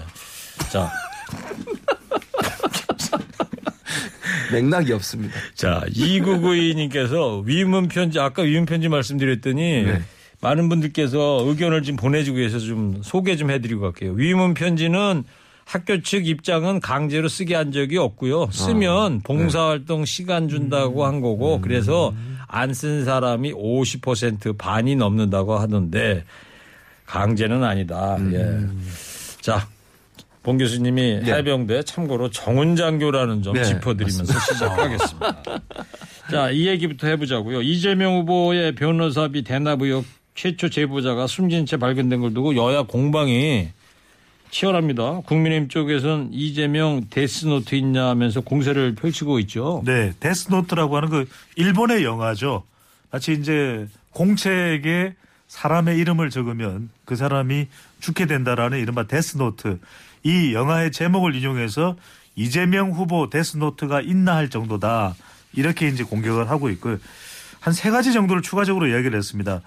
자, 0.72 0.92
맥락이 4.52 4.92
없습니다. 4.94 5.34
자, 5.56 5.82
2992님께서 5.88 7.44
위문 7.46 7.88
편지, 7.88 8.20
아까 8.20 8.44
위문 8.44 8.66
편지 8.66 8.90
말씀드렸더니 8.90 9.84
네. 9.84 10.02
많은 10.42 10.70
분들께서 10.70 11.44
의견을 11.48 11.84
지금 11.84 11.98
보내주고 11.98 12.38
계셔서 12.38 12.66
좀 12.66 13.02
소개 13.04 13.36
좀 13.36 13.52
해드리고 13.52 13.82
갈게요. 13.82 14.12
위문 14.14 14.54
편지는 14.54 15.24
학교 15.66 16.02
측 16.02 16.28
입장은 16.28 16.80
강제로 16.82 17.28
쓰게 17.30 17.56
한 17.56 17.72
적이 17.72 17.98
없고요. 17.98 18.50
쓰면 18.52 19.22
봉사활동 19.22 20.04
시간 20.06 20.50
준다고 20.50 21.06
한 21.06 21.22
거고 21.22 21.62
그래서 21.62 22.14
안 22.48 22.74
쓴 22.74 23.06
사람이 23.06 23.54
50% 23.54 24.58
반이 24.58 24.96
넘는다고 24.96 25.58
하던데 25.58 26.26
강제는 27.06 27.64
아니다. 27.64 28.18
예. 28.34 28.60
자, 29.42 29.68
봉 30.44 30.58
교수님이 30.58 31.20
네. 31.24 31.34
해병대 31.34 31.84
참고로 31.84 32.30
정훈장교라는 32.32 33.44
점 33.44 33.54
네, 33.54 33.64
짚어드리면서 33.64 34.34
시작하겠습니다. 34.40 35.44
자, 36.32 36.50
이 36.50 36.68
얘기부터 36.68 37.08
해보자고요. 37.08 37.62
이재명 37.62 38.18
후보의 38.20 38.76
변호사비 38.76 39.44
대납 39.44 39.82
의혹 39.82 40.04
최초 40.36 40.70
제보자가 40.70 41.28
숨진 41.28 41.66
채 41.66 41.78
발견된 41.78 42.22
걸 42.22 42.34
두고 42.34 42.56
여야 42.56 42.84
공방이 42.84 43.70
치열합니다. 44.50 45.22
국민의힘 45.22 45.70
쪽에서는 45.70 46.30
이재명 46.34 47.08
데스노트 47.10 47.76
있냐 47.76 48.08
하면서 48.08 48.42
공세를 48.42 48.96
펼치고 48.96 49.40
있죠. 49.40 49.82
네, 49.86 50.14
데스노트라고 50.20 50.98
하는 50.98 51.10
그 51.10 51.30
일본의 51.56 52.04
영화죠. 52.04 52.64
마치 53.12 53.34
이제 53.34 53.88
공책에 54.12 55.16
사람의 55.48 55.98
이름을 56.00 56.30
적으면 56.30 56.90
그 57.06 57.16
사람이 57.16 57.68
죽게 58.00 58.26
된다라는 58.26 58.80
이른바 58.80 59.08
데스노트. 59.08 59.80
이 60.24 60.54
영화의 60.54 60.92
제목을 60.92 61.36
인용해서 61.36 61.96
이재명 62.36 62.92
후보 62.92 63.30
데스노트가 63.30 64.02
있나 64.02 64.36
할 64.36 64.50
정도다. 64.50 65.16
이렇게 65.54 65.88
이제 65.88 66.04
공격을 66.04 66.50
하고 66.50 66.70
있고요. 66.70 66.98
한 67.60 67.74
세 67.74 67.90
가지 67.92 68.12
정도를 68.12 68.42
추가적으로 68.42 68.88
이야기를 68.88 69.18
했습니다. 69.18 69.62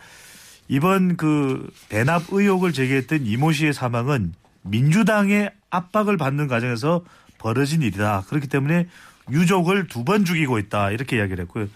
이번 0.68 1.16
그 1.16 1.70
대납 1.88 2.24
의혹을 2.30 2.72
제기했던 2.72 3.26
이모 3.26 3.52
씨의 3.52 3.72
사망은 3.74 4.34
민주당의 4.62 5.50
압박을 5.70 6.16
받는 6.16 6.48
과정에서 6.48 7.04
벌어진 7.38 7.82
일이다. 7.82 8.24
그렇기 8.28 8.48
때문에 8.48 8.86
유족을 9.30 9.88
두 9.88 10.04
번 10.04 10.24
죽이고 10.24 10.58
있다. 10.58 10.90
이렇게 10.90 11.16
이야기를 11.16 11.44
했고요. 11.44 11.68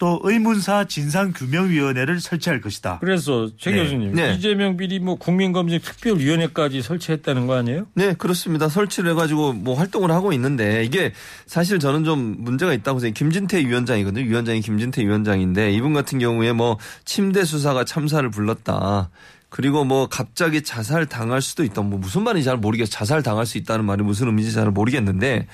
또 0.00 0.18
의문사 0.22 0.84
진상규명위원회를 0.84 2.20
설치할 2.20 2.62
것이다. 2.62 2.98
그래서 3.00 3.50
최 3.58 3.70
네. 3.70 3.82
교수님 3.82 4.14
네. 4.14 4.34
이재명 4.34 4.78
비리 4.78 4.98
뭐 4.98 5.16
국민검증 5.16 5.78
특별위원회까지 5.78 6.80
설치했다는 6.80 7.46
거 7.46 7.54
아니에요? 7.54 7.86
네, 7.92 8.14
그렇습니다. 8.14 8.70
설치를 8.70 9.10
해가지고 9.10 9.52
뭐 9.52 9.74
활동을 9.74 10.10
하고 10.10 10.32
있는데 10.32 10.84
이게 10.84 11.12
사실 11.44 11.78
저는 11.78 12.04
좀 12.04 12.36
문제가 12.38 12.72
있다고 12.72 12.98
생각해요. 12.98 13.12
김진태 13.12 13.58
위원장이거든요. 13.66 14.24
위원장이 14.24 14.62
김진태 14.62 15.02
위원장인데 15.02 15.70
이분 15.72 15.92
같은 15.92 16.18
경우에 16.18 16.52
뭐 16.54 16.78
침대 17.04 17.44
수사가 17.44 17.84
참사를 17.84 18.28
불렀다. 18.30 19.10
그리고 19.50 19.84
뭐 19.84 20.06
갑자기 20.06 20.62
자살 20.62 21.04
당할 21.04 21.42
수도 21.42 21.62
있다. 21.62 21.82
뭐 21.82 21.98
무슨 21.98 22.22
말인지 22.22 22.46
잘 22.46 22.56
모르겠어. 22.56 22.90
자살 22.90 23.22
당할 23.22 23.44
수 23.44 23.58
있다는 23.58 23.84
말이 23.84 24.02
무슨 24.02 24.28
의미인지 24.28 24.54
잘 24.54 24.70
모르겠는데 24.70 25.46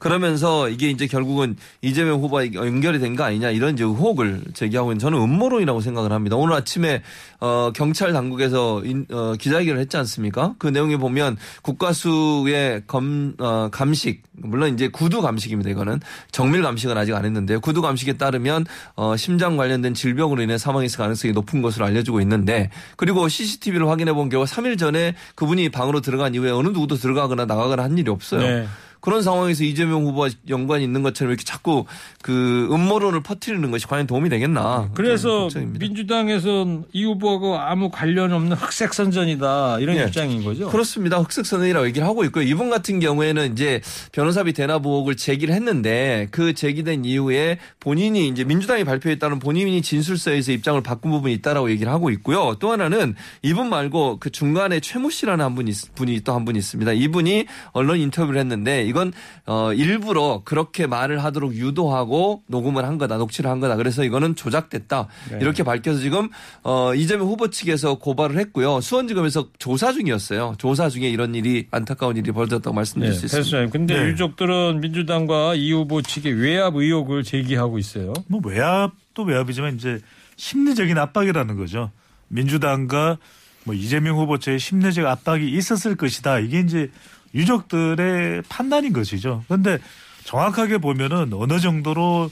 그러면서 0.00 0.68
이게 0.68 0.90
이제 0.90 1.06
결국은 1.06 1.56
이재명 1.82 2.20
후보와 2.20 2.52
연결이 2.54 2.98
된 2.98 3.14
거 3.14 3.24
아니냐 3.24 3.50
이런 3.50 3.74
이제 3.74 3.84
의혹을 3.84 4.42
제기하고 4.54 4.92
있는 4.92 4.98
저는 5.00 5.18
음모론이라고 5.20 5.80
생각을 5.80 6.10
합니다. 6.12 6.36
오늘 6.36 6.54
아침에 6.56 7.02
어 7.38 7.70
경찰 7.74 8.12
당국에서 8.12 8.82
인, 8.84 9.06
어 9.10 9.34
기자회견을 9.38 9.80
했지 9.80 9.96
않습니까? 9.96 10.54
그 10.58 10.66
내용에 10.68 10.96
보면 10.96 11.36
국가수의 11.62 12.82
검 12.86 13.34
어, 13.38 13.68
감식 13.70 14.22
물론 14.32 14.72
이제 14.74 14.88
구두 14.88 15.20
감식입니다. 15.20 15.70
이거는 15.70 16.00
정밀 16.30 16.62
감식은 16.62 16.96
아직 16.96 17.14
안 17.14 17.24
했는데요. 17.24 17.60
구두 17.60 17.82
감식에 17.82 18.14
따르면 18.14 18.64
어 18.94 19.16
심장 19.16 19.56
관련된 19.56 19.94
질병으로 19.94 20.42
인해 20.42 20.56
사망했을 20.56 20.96
가능성이 20.98 21.32
높은 21.32 21.62
것으로 21.62 21.84
알려지고 21.84 22.20
있는데 22.22 22.70
그리고 22.96 23.28
CCTV를 23.28 23.88
확인해 23.88 24.12
본 24.12 24.28
결과 24.28 24.46
3일 24.46 24.78
전에 24.78 25.14
그분이 25.34 25.68
방으로 25.70 26.00
들어간 26.00 26.34
이후에 26.34 26.50
어느 26.50 26.68
누구도 26.68 26.96
들어가거나 26.96 27.44
나가거나 27.46 27.82
한 27.82 27.98
일이 27.98 28.10
없어요. 28.10 28.40
네. 28.40 28.66
그런 29.00 29.22
상황에서 29.22 29.64
이재명 29.64 30.04
후보와 30.04 30.28
연관이 30.48 30.84
있는 30.84 31.02
것처럼 31.02 31.30
이렇게 31.30 31.44
자꾸 31.44 31.86
그 32.22 32.68
음모론을 32.70 33.22
퍼뜨리는 33.22 33.70
것이 33.70 33.86
과연 33.86 34.06
도움이 34.06 34.28
되겠나. 34.28 34.90
그래서 34.94 35.48
저는 35.48 35.72
걱정입니다. 35.72 35.86
민주당에서는 35.86 36.84
이 36.92 37.04
후보하고 37.04 37.58
아무 37.58 37.90
관련 37.90 38.32
없는 38.32 38.56
흑색 38.56 38.92
선전이다 38.94 39.78
이런 39.80 39.96
네. 39.96 40.04
입장인 40.04 40.44
거죠. 40.44 40.68
그렇습니다. 40.68 41.18
흑색선언이라고 41.18 41.86
얘기를 41.86 42.06
하고 42.06 42.24
있고요. 42.24 42.44
이분 42.44 42.70
같은 42.70 43.00
경우에는 43.00 43.52
이제 43.52 43.80
변호사비 44.12 44.52
대납 44.52 44.84
의혹을 44.84 45.16
제기를 45.16 45.54
했는데 45.54 46.28
그 46.30 46.52
제기된 46.54 47.04
이후에 47.04 47.58
본인이 47.80 48.28
이제 48.28 48.44
민주당이 48.44 48.84
발표했다는 48.84 49.38
본인이 49.38 49.80
진술서에서 49.82 50.52
입장을 50.52 50.80
바꾼 50.82 51.10
부분이 51.10 51.32
있다라고 51.34 51.70
얘기를 51.70 51.90
하고 51.92 52.10
있고요. 52.10 52.56
또 52.60 52.70
하나는 52.70 53.14
이분 53.42 53.68
말고 53.70 54.18
그 54.20 54.30
중간에 54.30 54.80
최모 54.80 55.10
씨라는 55.10 55.44
한 55.44 55.54
분이 55.54 55.70
있- 55.70 55.94
분이 55.94 56.20
또 56.20 56.34
한 56.34 56.44
분이 56.44 56.58
있습니다. 56.58 56.92
이분이 56.92 57.46
언론 57.72 57.98
인터뷰를 57.98 58.38
했는데 58.40 58.84
이건 58.90 59.12
어 59.46 59.72
일부러 59.72 60.42
그렇게 60.44 60.86
말을 60.86 61.24
하도록 61.24 61.54
유도하고 61.54 62.42
녹음을 62.46 62.84
한 62.84 62.98
거다, 62.98 63.16
녹취를 63.16 63.50
한 63.50 63.60
거다. 63.60 63.76
그래서 63.76 64.04
이거는 64.04 64.36
조작됐다. 64.36 65.08
네. 65.30 65.38
이렇게 65.40 65.62
밝혀서 65.62 66.00
지금 66.00 66.28
어 66.62 66.94
이재명 66.94 67.26
후보 67.28 67.48
측에서 67.48 67.94
고발을 67.94 68.38
했고요. 68.38 68.80
수원지검에서 68.80 69.48
조사 69.58 69.92
중이었어요. 69.92 70.56
조사 70.58 70.88
중에 70.90 71.08
이런 71.08 71.34
일이 71.34 71.66
안타까운 71.70 72.16
일이 72.16 72.30
벌어졌다고 72.32 72.74
말씀드릴 72.74 73.12
네, 73.12 73.18
수 73.18 73.26
있습니다. 73.26 73.44
패스님. 73.50 73.70
근데 73.70 73.94
네. 73.98 74.08
유족들은 74.10 74.80
민주당과 74.80 75.54
이 75.54 75.72
후보 75.72 76.02
측의 76.02 76.34
외압 76.34 76.76
의혹을 76.76 77.22
제기하고 77.22 77.78
있어요. 77.78 78.12
뭐 78.26 78.40
외압도 78.44 79.22
외압이지만 79.22 79.76
이제 79.76 80.00
심리적인 80.36 80.98
압박이라는 80.98 81.56
거죠. 81.56 81.90
민주당과 82.28 83.18
뭐 83.64 83.74
이재명 83.74 84.16
후보 84.16 84.38
측의 84.38 84.58
심리적 84.58 85.06
압박이 85.06 85.50
있었을 85.50 85.96
것이다. 85.96 86.38
이게 86.40 86.60
이제 86.60 86.90
유족들의 87.34 88.42
판단인 88.48 88.92
것이죠. 88.92 89.44
그런데 89.46 89.78
정확하게 90.24 90.78
보면은 90.78 91.32
어느 91.32 91.60
정도로 91.60 92.30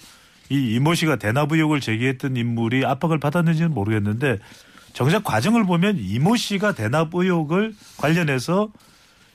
이 0.51 0.75
이모 0.75 0.95
씨가 0.95 1.17
의혹을 1.51 1.81
제기했던 1.81 2.37
인물이 2.37 2.85
압박을 2.85 3.19
받았는지는 3.19 3.73
모르겠는데 3.73 4.39
정작 4.95 5.25
과정을 5.25 5.65
보면 5.65 5.99
이모 5.99 6.37
씨가 6.37 6.73
의혹을 7.13 7.75
관련해서 7.99 8.71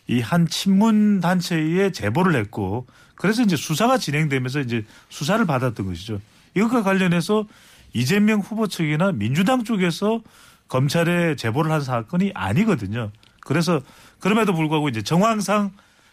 이 0.08 0.19
한 0.19 0.47
친문 0.47 1.21
단체에 1.21 1.91
제보를 1.91 2.36
했고 2.36 2.86
그래서 3.15 3.41
이제 3.41 3.56
수사가 3.56 3.97
진행되면서 3.97 4.60
이제 4.60 4.86
수사를 5.10 5.45
받았던 5.45 5.86
것이죠. 5.86 6.19
이것과 6.56 6.84
관련해서 6.84 7.45
이재명 7.93 8.39
후보 8.39 8.67
측이나 8.67 9.12
민주당 9.13 9.63
쪽에서 9.63 10.21
검찰에 10.67 11.36
제보를 11.36 11.71
한 11.71 11.82
사건이 11.82 12.32
아니거든요. 12.34 13.12
그래서 13.41 13.82
그럼에도 14.23 14.53
불구하고 14.53 14.88
이제 14.88 15.01
정황상 15.01 15.71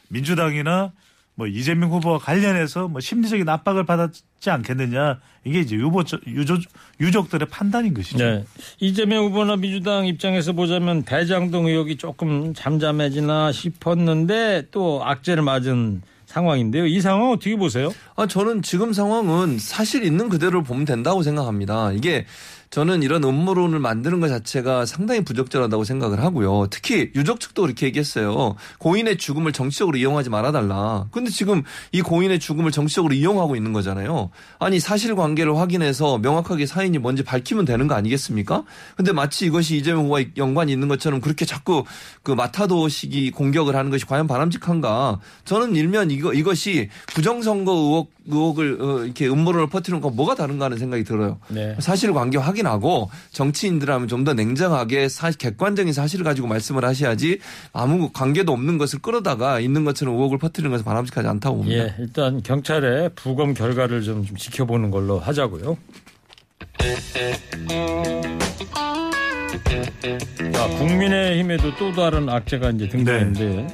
민주당이나 0.08 0.90
뭐 1.36 1.46
이재명 1.46 1.92
후보와 1.92 2.18
관련해서 2.18 2.88
뭐 2.88 3.00
심리적인 3.00 3.48
압박을 3.48 3.86
받았지 3.86 4.50
않겠느냐 4.50 5.20
이게 5.44 5.60
이제 5.60 5.76
유보 5.76 6.02
유족 6.26 6.60
유족들의 6.98 7.46
판단인 7.48 7.94
것이죠. 7.94 8.18
네. 8.18 8.44
이재명 8.80 9.26
후보나 9.26 9.54
민주당 9.54 10.06
입장에서 10.06 10.52
보자면 10.54 11.04
대장동 11.04 11.68
의혹이 11.68 11.98
조금 11.98 12.52
잠잠해지나 12.52 13.52
싶었는데 13.52 14.66
또 14.72 15.02
악재를 15.04 15.44
맞은 15.44 16.02
상황인데요. 16.26 16.86
이 16.86 17.00
상황 17.00 17.30
어떻게 17.30 17.54
보세요? 17.54 17.92
아, 18.16 18.26
저는 18.26 18.62
지금 18.62 18.92
상황은 18.92 19.58
사실 19.60 20.04
있는 20.04 20.28
그대로를 20.28 20.64
보면 20.64 20.84
된다고 20.84 21.22
생각합니다. 21.22 21.92
이게 21.92 22.26
저는 22.70 23.02
이런 23.02 23.24
음모론을 23.24 23.80
만드는 23.80 24.20
것 24.20 24.28
자체가 24.28 24.86
상당히 24.86 25.24
부적절하다고 25.24 25.82
생각을 25.82 26.22
하고요. 26.22 26.68
특히 26.70 27.10
유족 27.16 27.40
측도 27.40 27.62
그렇게 27.62 27.86
얘기했어요. 27.86 28.54
고인의 28.78 29.18
죽음을 29.18 29.52
정치적으로 29.52 29.98
이용하지 29.98 30.30
말아달라. 30.30 31.08
근데 31.10 31.30
지금 31.32 31.64
이 31.90 32.00
고인의 32.00 32.38
죽음을 32.38 32.70
정치적으로 32.70 33.12
이용하고 33.12 33.56
있는 33.56 33.72
거잖아요. 33.72 34.30
아니 34.60 34.78
사실관계를 34.78 35.56
확인해서 35.56 36.18
명확하게 36.18 36.66
사인이 36.66 36.96
뭔지 36.98 37.24
밝히면 37.24 37.64
되는 37.64 37.88
거 37.88 37.96
아니겠습니까? 37.96 38.62
근데 38.96 39.10
마치 39.10 39.46
이것이 39.46 39.76
이재명 39.76 40.04
후보와 40.04 40.22
연관이 40.36 40.70
있는 40.70 40.86
것처럼 40.86 41.20
그렇게 41.20 41.44
자꾸 41.44 41.84
그 42.22 42.30
마타도식이 42.30 43.32
공격을 43.32 43.74
하는 43.74 43.90
것이 43.90 44.06
과연 44.06 44.28
바람직한가? 44.28 45.18
저는 45.44 45.74
일면 45.74 46.12
이거 46.12 46.32
이것이 46.32 46.88
부정선거 47.08 47.72
의혹 47.72 48.19
의혹을 48.32 48.78
어, 48.80 49.04
이렇게 49.04 49.28
음모론을 49.28 49.68
퍼뜨리는 49.68 50.00
건 50.00 50.14
뭐가 50.16 50.34
다른가 50.34 50.66
하는 50.66 50.78
생각이 50.78 51.04
들어요. 51.04 51.38
네. 51.48 51.74
사실관계 51.78 52.38
확인하고 52.38 53.10
정치인들하면 53.32 54.08
좀 54.08 54.20
더 54.20 54.34
냉정하게 54.34 55.08
사, 55.08 55.30
객관적인 55.30 55.94
사실을 55.94 56.24
가지고 56.26 56.46
말씀을 56.46 56.84
하셔야지 56.84 57.38
아무 57.72 58.10
관계도 58.12 58.52
없는 58.52 58.76
것을 58.76 58.98
끌어다가 58.98 59.60
있는 59.60 59.84
것처럼 59.84 60.14
의혹을 60.14 60.36
퍼뜨리는 60.36 60.70
것은 60.70 60.84
바람직하지 60.84 61.26
않다고 61.26 61.56
봅니다. 61.56 61.84
예, 61.84 61.94
일단 61.98 62.42
경찰의 62.42 63.12
부검 63.14 63.54
결과를 63.54 64.02
좀, 64.02 64.26
좀 64.26 64.36
지켜보는 64.36 64.90
걸로 64.90 65.18
하자고요. 65.18 65.78
자, 70.52 70.68
국민의힘에도 70.78 71.74
또 71.76 71.92
다른 71.92 72.28
악재가 72.28 72.70
이제 72.70 72.88
등장했는데 72.88 73.66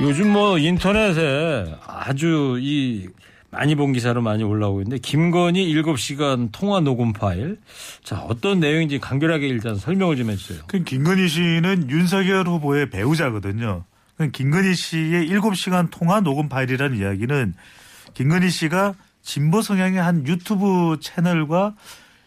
요즘 0.00 0.30
뭐 0.30 0.58
인터넷에 0.58 1.74
아주 1.86 2.58
이 2.60 3.08
많이 3.50 3.74
본 3.74 3.92
기사로 3.92 4.20
많이 4.20 4.42
올라오고 4.42 4.82
있는데 4.82 4.98
김건희 4.98 5.72
7시간 5.74 6.50
통화 6.52 6.80
녹음 6.80 7.12
파일. 7.12 7.58
자, 8.04 8.20
어떤 8.20 8.60
내용인지 8.60 8.98
간결하게 8.98 9.48
일단 9.48 9.76
설명을 9.76 10.16
좀 10.16 10.30
해주세요. 10.30 10.64
그 10.66 10.84
김건희 10.84 11.28
씨는 11.28 11.90
윤석열 11.90 12.46
후보의 12.46 12.90
배우자거든요. 12.90 13.84
그 14.16 14.30
김건희 14.30 14.74
씨의 14.74 15.28
7시간 15.30 15.88
통화 15.90 16.20
녹음 16.20 16.48
파일이라는 16.48 16.98
이야기는 16.98 17.54
김건희 18.14 18.50
씨가 18.50 18.94
진보 19.22 19.62
성향의 19.62 20.00
한 20.00 20.26
유튜브 20.26 20.98
채널과 21.00 21.74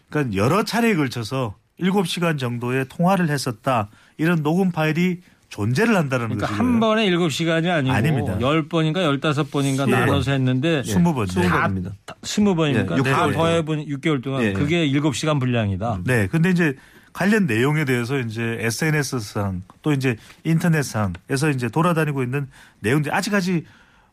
그러니까 0.08 0.36
여러 0.36 0.64
차례에 0.64 0.94
걸쳐서 0.94 1.56
7시간 1.80 2.38
정도의 2.38 2.86
통화를 2.88 3.28
했었다. 3.28 3.88
이런 4.18 4.42
녹음 4.42 4.70
파일이 4.70 5.20
존재를 5.52 5.94
한다는 5.96 6.28
그러니까 6.28 6.46
거죠. 6.46 6.58
한 6.58 6.80
번에 6.80 7.10
7시간이 7.10 7.68
아니고 7.68 7.94
아닙니다. 7.94 8.38
10번인가 8.38 9.20
15번인가 9.20 9.86
예. 9.86 9.90
나눠서 9.90 10.30
했는데 10.30 10.80
20번. 10.80 10.86
스무 10.86 11.26
네. 11.42 11.48
번입니다. 11.50 11.92
20번이니까 12.22 12.92
예, 12.92 12.96
육다 12.96 13.16
개월 13.16 13.32
더해 13.34 13.64
본 13.66 13.84
6개월 13.84 14.22
동안 14.22 14.44
예. 14.44 14.54
그게 14.54 14.90
7시간 14.90 15.38
분량이다. 15.40 16.00
네. 16.04 16.26
근데 16.28 16.48
이제 16.48 16.74
관련 17.12 17.44
내용에 17.44 17.84
대해서 17.84 18.18
이제 18.18 18.56
SNS상 18.60 19.60
또 19.82 19.92
이제 19.92 20.16
인터넷상에서 20.44 21.50
이제 21.50 21.68
돌아다니고 21.68 22.22
있는 22.22 22.48
내용들 22.80 23.14
아직까지 23.14 23.66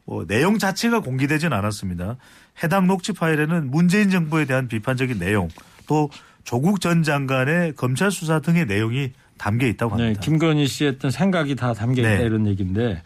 뭐 0.04 0.26
내용 0.28 0.58
자체가 0.58 1.00
공개되진 1.00 1.54
않았습니다. 1.54 2.18
해당 2.62 2.86
녹취 2.88 3.14
파일에는 3.14 3.72
문재인 3.72 4.10
정부에 4.10 4.44
대한 4.44 4.68
비판적인 4.68 5.18
내용 5.18 5.48
또 5.88 6.10
조국 6.44 6.82
전 6.82 7.02
장관의 7.02 7.76
검찰 7.78 8.12
수사 8.12 8.42
등의 8.42 8.66
내용이 8.66 9.14
담겨 9.40 9.66
있다고 9.66 9.96
네, 9.96 10.04
합니다. 10.04 10.22
김건희 10.22 10.68
씨의 10.68 10.92
어떤 10.92 11.10
생각이 11.10 11.56
다 11.56 11.74
담겨 11.74 12.02
있다 12.02 12.18
네. 12.20 12.24
이런 12.26 12.46
얘기인데 12.46 13.02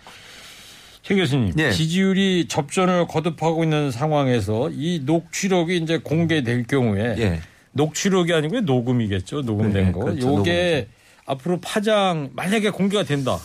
최 1.01 1.15
교수님 1.15 1.53
네. 1.55 1.71
지지율이 1.71 2.47
접전을 2.49 3.07
거듭하고 3.07 3.63
있는 3.63 3.91
상황에서 3.91 4.69
이 4.71 5.01
녹취록이 5.05 5.77
이제 5.77 5.97
공개될 5.99 6.65
경우에 6.65 7.15
예. 7.19 7.41
녹취록이 7.73 8.33
아니고 8.33 8.61
녹음이겠죠 8.61 9.41
녹음된 9.41 9.85
네, 9.85 9.91
거 9.91 9.99
그렇죠. 9.99 10.27
요게 10.27 10.87
앞으로 11.25 11.59
파장 11.61 12.31
만약에 12.33 12.69
공개가 12.71 13.03
된다 13.03 13.37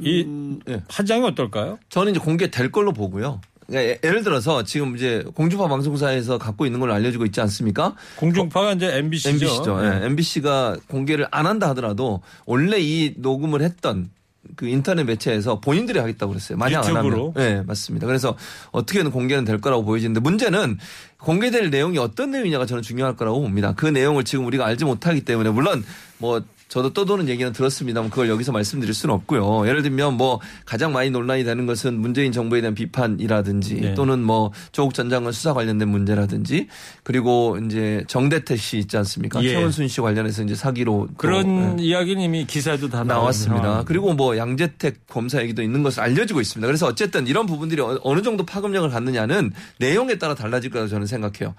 이 0.00 0.22
음, 0.22 0.60
예. 0.68 0.82
파장이 0.88 1.24
어떨까요? 1.26 1.78
저는 1.88 2.12
이제 2.12 2.20
공개될 2.20 2.72
걸로 2.72 2.92
보고요. 2.92 3.40
그러니까 3.66 3.90
예- 3.92 3.98
예를 4.02 4.22
들어서 4.22 4.62
지금 4.64 4.96
이제 4.96 5.24
공주파 5.34 5.68
방송사에서 5.68 6.38
갖고 6.38 6.66
있는 6.66 6.80
걸로 6.80 6.92
알려지고 6.94 7.24
있지 7.26 7.40
않습니까? 7.40 7.94
공중파가 8.16 8.72
이제 8.72 8.96
MBC죠. 8.98 9.30
MBC죠. 9.30 9.80
예. 9.84 10.06
MBC가 10.06 10.76
공개를 10.88 11.26
안 11.30 11.46
한다 11.46 11.68
하더라도 11.70 12.22
원래 12.46 12.78
이 12.78 13.14
녹음을 13.16 13.62
했던 13.62 14.10
그 14.56 14.66
인터넷 14.66 15.04
매체에서 15.04 15.60
본인들이 15.60 15.98
하겠다고 16.00 16.32
그랬어요. 16.32 16.58
만약 16.58 16.80
유튜브로? 16.80 16.98
안 16.98 17.04
하면. 17.14 17.32
네, 17.34 17.62
맞습니다. 17.62 18.06
그래서 18.08 18.36
어떻게든 18.72 19.10
공개는 19.12 19.44
될 19.44 19.60
거라고 19.60 19.84
보여지는데 19.84 20.18
문제는 20.20 20.78
공개될 21.18 21.70
내용이 21.70 21.96
어떤 21.98 22.32
내용이냐가 22.32 22.66
저는 22.66 22.82
중요할 22.82 23.14
거라고 23.16 23.40
봅니다. 23.40 23.72
그 23.76 23.86
내용을 23.86 24.24
지금 24.24 24.44
우리가 24.46 24.66
알지 24.66 24.84
못하기 24.84 25.24
때문에 25.24 25.50
물론 25.50 25.84
뭐 26.18 26.42
저도 26.72 26.94
떠도는 26.94 27.28
얘기는 27.28 27.52
들었습니다만 27.52 28.08
그걸 28.08 28.30
여기서 28.30 28.50
말씀드릴 28.50 28.94
수는 28.94 29.14
없고요. 29.14 29.68
예를 29.68 29.82
들면 29.82 30.14
뭐 30.14 30.40
가장 30.64 30.90
많이 30.94 31.10
논란이 31.10 31.44
되는 31.44 31.66
것은 31.66 32.00
문재인 32.00 32.32
정부에 32.32 32.62
대한 32.62 32.74
비판이라든지 32.74 33.74
네. 33.74 33.94
또는 33.94 34.22
뭐 34.22 34.52
조국 34.72 34.94
전 34.94 35.10
장관 35.10 35.34
수사 35.34 35.52
관련된 35.52 35.86
문제라든지 35.86 36.68
그리고 37.02 37.58
이제 37.62 38.04
정대태 38.06 38.56
씨 38.56 38.78
있지 38.78 38.96
않습니까? 38.96 39.42
예. 39.44 39.50
최원순 39.50 39.86
씨 39.88 40.00
관련해서 40.00 40.44
이제 40.44 40.54
사기로 40.54 41.08
또, 41.10 41.14
그런 41.18 41.78
예. 41.78 41.84
이야기는 41.84 42.22
이미 42.22 42.46
기사에도 42.46 42.88
다 42.88 43.04
나왔습니다. 43.04 43.60
나왔습니다. 43.62 43.84
그리고 43.86 44.14
뭐 44.14 44.38
양재택 44.38 45.06
검사 45.08 45.42
얘기도 45.42 45.60
있는 45.62 45.82
것을 45.82 46.00
알려지고 46.02 46.40
있습니다. 46.40 46.66
그래서 46.66 46.86
어쨌든 46.86 47.26
이런 47.26 47.44
부분들이 47.44 47.82
어- 47.82 48.00
어느 48.02 48.22
정도 48.22 48.46
파급력을 48.46 48.88
갖느냐는 48.88 49.52
내용에 49.78 50.16
따라 50.16 50.34
달라질 50.34 50.70
거라고 50.70 50.88
저는 50.88 51.06
생각해요. 51.06 51.54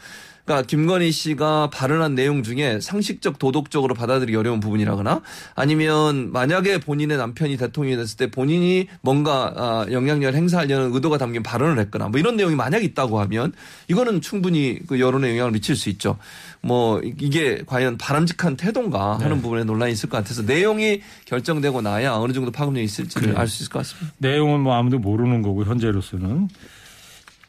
그러니까 0.45 0.67
김건희 0.67 1.11
씨가 1.11 1.69
발언한 1.69 2.15
내용 2.15 2.43
중에 2.43 2.81
상식적 2.81 3.39
도덕적으로 3.39 3.93
받아들이기 3.95 4.35
어려운 4.35 4.59
부분이라거나 4.59 5.21
아니면 5.55 6.31
만약에 6.33 6.79
본인의 6.79 7.17
남편이 7.17 7.55
대통령이 7.55 7.95
됐을 7.95 8.17
때 8.17 8.29
본인이 8.29 8.87
뭔가 9.01 9.53
아, 9.55 9.85
영향력을 9.89 10.35
행사하려는 10.35 10.93
의도가 10.93 11.17
담긴 11.17 11.43
발언을 11.43 11.79
했거나 11.79 12.09
뭐 12.09 12.19
이런 12.19 12.35
내용이 12.35 12.55
만약 12.55 12.83
있다고 12.83 13.21
하면 13.21 13.53
이거는 13.87 14.19
충분히 14.19 14.79
그 14.85 14.99
여론에 14.99 15.29
영향을 15.29 15.51
미칠 15.51 15.77
수 15.77 15.87
있죠. 15.89 16.17
뭐 16.61 16.99
이- 17.01 17.13
이게 17.21 17.63
과연 17.65 17.97
바람직한 17.97 18.57
태도인가 18.57 19.19
하는 19.19 19.41
부분에 19.41 19.63
논란이 19.63 19.93
있을 19.93 20.09
것 20.09 20.17
같아서 20.17 20.41
내용이 20.41 21.01
결정되고 21.25 21.81
나야 21.81 22.13
어느 22.15 22.33
정도 22.33 22.51
파급력이 22.51 22.83
있을지를 22.83 23.37
알수 23.37 23.63
있을 23.63 23.71
것 23.71 23.79
같습니다. 23.79 24.13
내용은 24.17 24.59
뭐 24.59 24.73
아무도 24.75 24.99
모르는 24.99 25.41
거고 25.41 25.63
현재로서는 25.63 26.49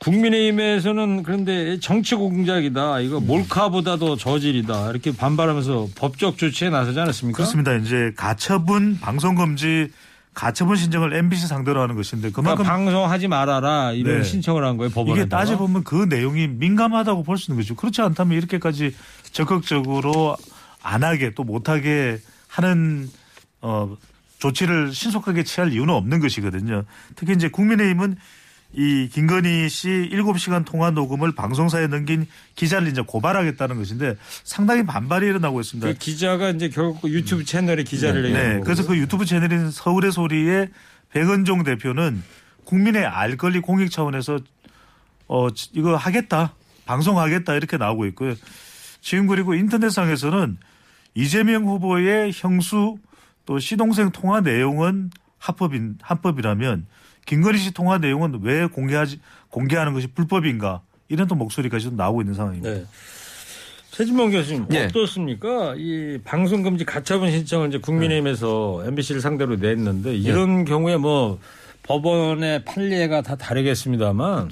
국민의힘에서는 0.04 1.22
그런데 1.22 1.78
정치 1.80 2.14
공작이다 2.14 3.00
이거 3.00 3.20
몰카보다도 3.20 4.16
저질이다 4.16 4.90
이렇게 4.90 5.16
반발하면서 5.16 5.88
법적 5.96 6.36
조치에 6.36 6.68
나서지 6.68 7.00
않았습니까? 7.00 7.36
그렇습니다. 7.36 7.74
이제 7.74 8.12
가처분 8.16 8.98
방송 9.00 9.34
금지 9.34 9.88
가처분 10.34 10.76
신청을 10.76 11.14
MBC 11.14 11.46
상대로 11.46 11.80
하는 11.80 11.94
것인데 11.94 12.30
그러니까 12.30 12.42
그만큼 12.42 12.64
방송하지 12.64 13.28
말아라 13.28 13.92
이런 13.92 14.18
네. 14.18 14.24
신청을 14.24 14.64
한 14.64 14.76
거예요 14.76 14.90
법원에. 14.90 15.20
이게 15.20 15.28
따져 15.28 15.56
보면 15.56 15.84
그 15.84 16.06
내용이 16.08 16.48
민감하다고 16.48 17.22
볼 17.22 17.38
수 17.38 17.50
있는 17.50 17.62
거죠. 17.62 17.74
그렇지 17.74 18.02
않다면 18.02 18.36
이렇게까지 18.36 18.94
적극적으로 19.32 20.36
안 20.82 21.02
하게 21.02 21.30
또 21.34 21.44
못하게 21.44 22.18
하는 22.48 23.08
어 23.62 23.96
조치를 24.38 24.92
신속하게 24.92 25.44
취할 25.44 25.72
이유는 25.72 25.94
없는 25.94 26.20
것이거든요. 26.20 26.84
특히 27.16 27.32
이제 27.32 27.48
국민의힘은 27.48 28.16
이 28.76 29.08
김건희 29.12 29.68
씨 29.68 30.10
7시간 30.12 30.64
통화 30.64 30.90
녹음을 30.90 31.32
방송사에 31.32 31.86
넘긴 31.86 32.26
기자를 32.56 32.88
이제 32.88 33.02
고발하겠다는 33.02 33.76
것인데 33.76 34.16
상당히 34.42 34.84
반발이 34.84 35.26
일어나고 35.26 35.60
있습니다. 35.60 35.86
그 35.86 35.94
기자가 35.98 36.50
이제 36.50 36.68
결국 36.68 37.02
그 37.02 37.10
유튜브 37.10 37.44
채널의 37.44 37.84
기자를 37.84 38.22
네. 38.22 38.32
네. 38.32 38.52
거고. 38.54 38.64
그래서 38.64 38.86
그 38.86 38.96
유튜브 38.96 39.24
채널인 39.24 39.70
서울의 39.70 40.10
소리의 40.10 40.70
백은종 41.10 41.62
대표는 41.62 42.22
국민의 42.64 43.06
알 43.06 43.36
권리 43.36 43.60
공익 43.60 43.90
차원에서 43.90 44.40
어 45.28 45.48
이거 45.72 45.94
하겠다 45.94 46.54
방송하겠다 46.84 47.54
이렇게 47.54 47.76
나오고 47.76 48.06
있고요. 48.06 48.34
지금 49.00 49.28
그리고 49.28 49.54
인터넷상에서는 49.54 50.56
이재명 51.14 51.66
후보의 51.66 52.32
형수 52.34 52.98
또 53.46 53.58
시동생 53.58 54.10
통화 54.10 54.40
내용은 54.40 55.10
합법인 55.38 55.98
합법이라면 56.02 56.86
김건희 57.26 57.58
씨 57.58 57.72
통화 57.72 57.98
내용은 57.98 58.40
왜 58.42 58.66
공개하지 58.66 59.20
공개하는 59.50 59.92
것이 59.94 60.08
불법인가 60.08 60.82
이런 61.08 61.26
또 61.28 61.34
목소리까지 61.34 61.90
도 61.90 61.96
나오고 61.96 62.22
있는 62.22 62.34
상황입니다. 62.34 62.74
네. 62.74 62.84
최진봉 63.90 64.32
교수님 64.32 64.66
예. 64.72 64.86
어떻습니까? 64.86 65.74
이 65.76 66.18
방송 66.24 66.62
금지 66.62 66.84
가처분 66.84 67.30
신청을 67.30 67.68
이제 67.68 67.78
국민의힘에서 67.78 68.82
MBC를 68.86 69.20
상대로 69.20 69.54
냈는데 69.54 70.16
이런 70.16 70.64
경우에 70.64 70.96
뭐 70.96 71.38
법원의 71.86 72.64
판례가 72.64 73.20
다 73.20 73.36
다르겠습니다만 73.36 74.48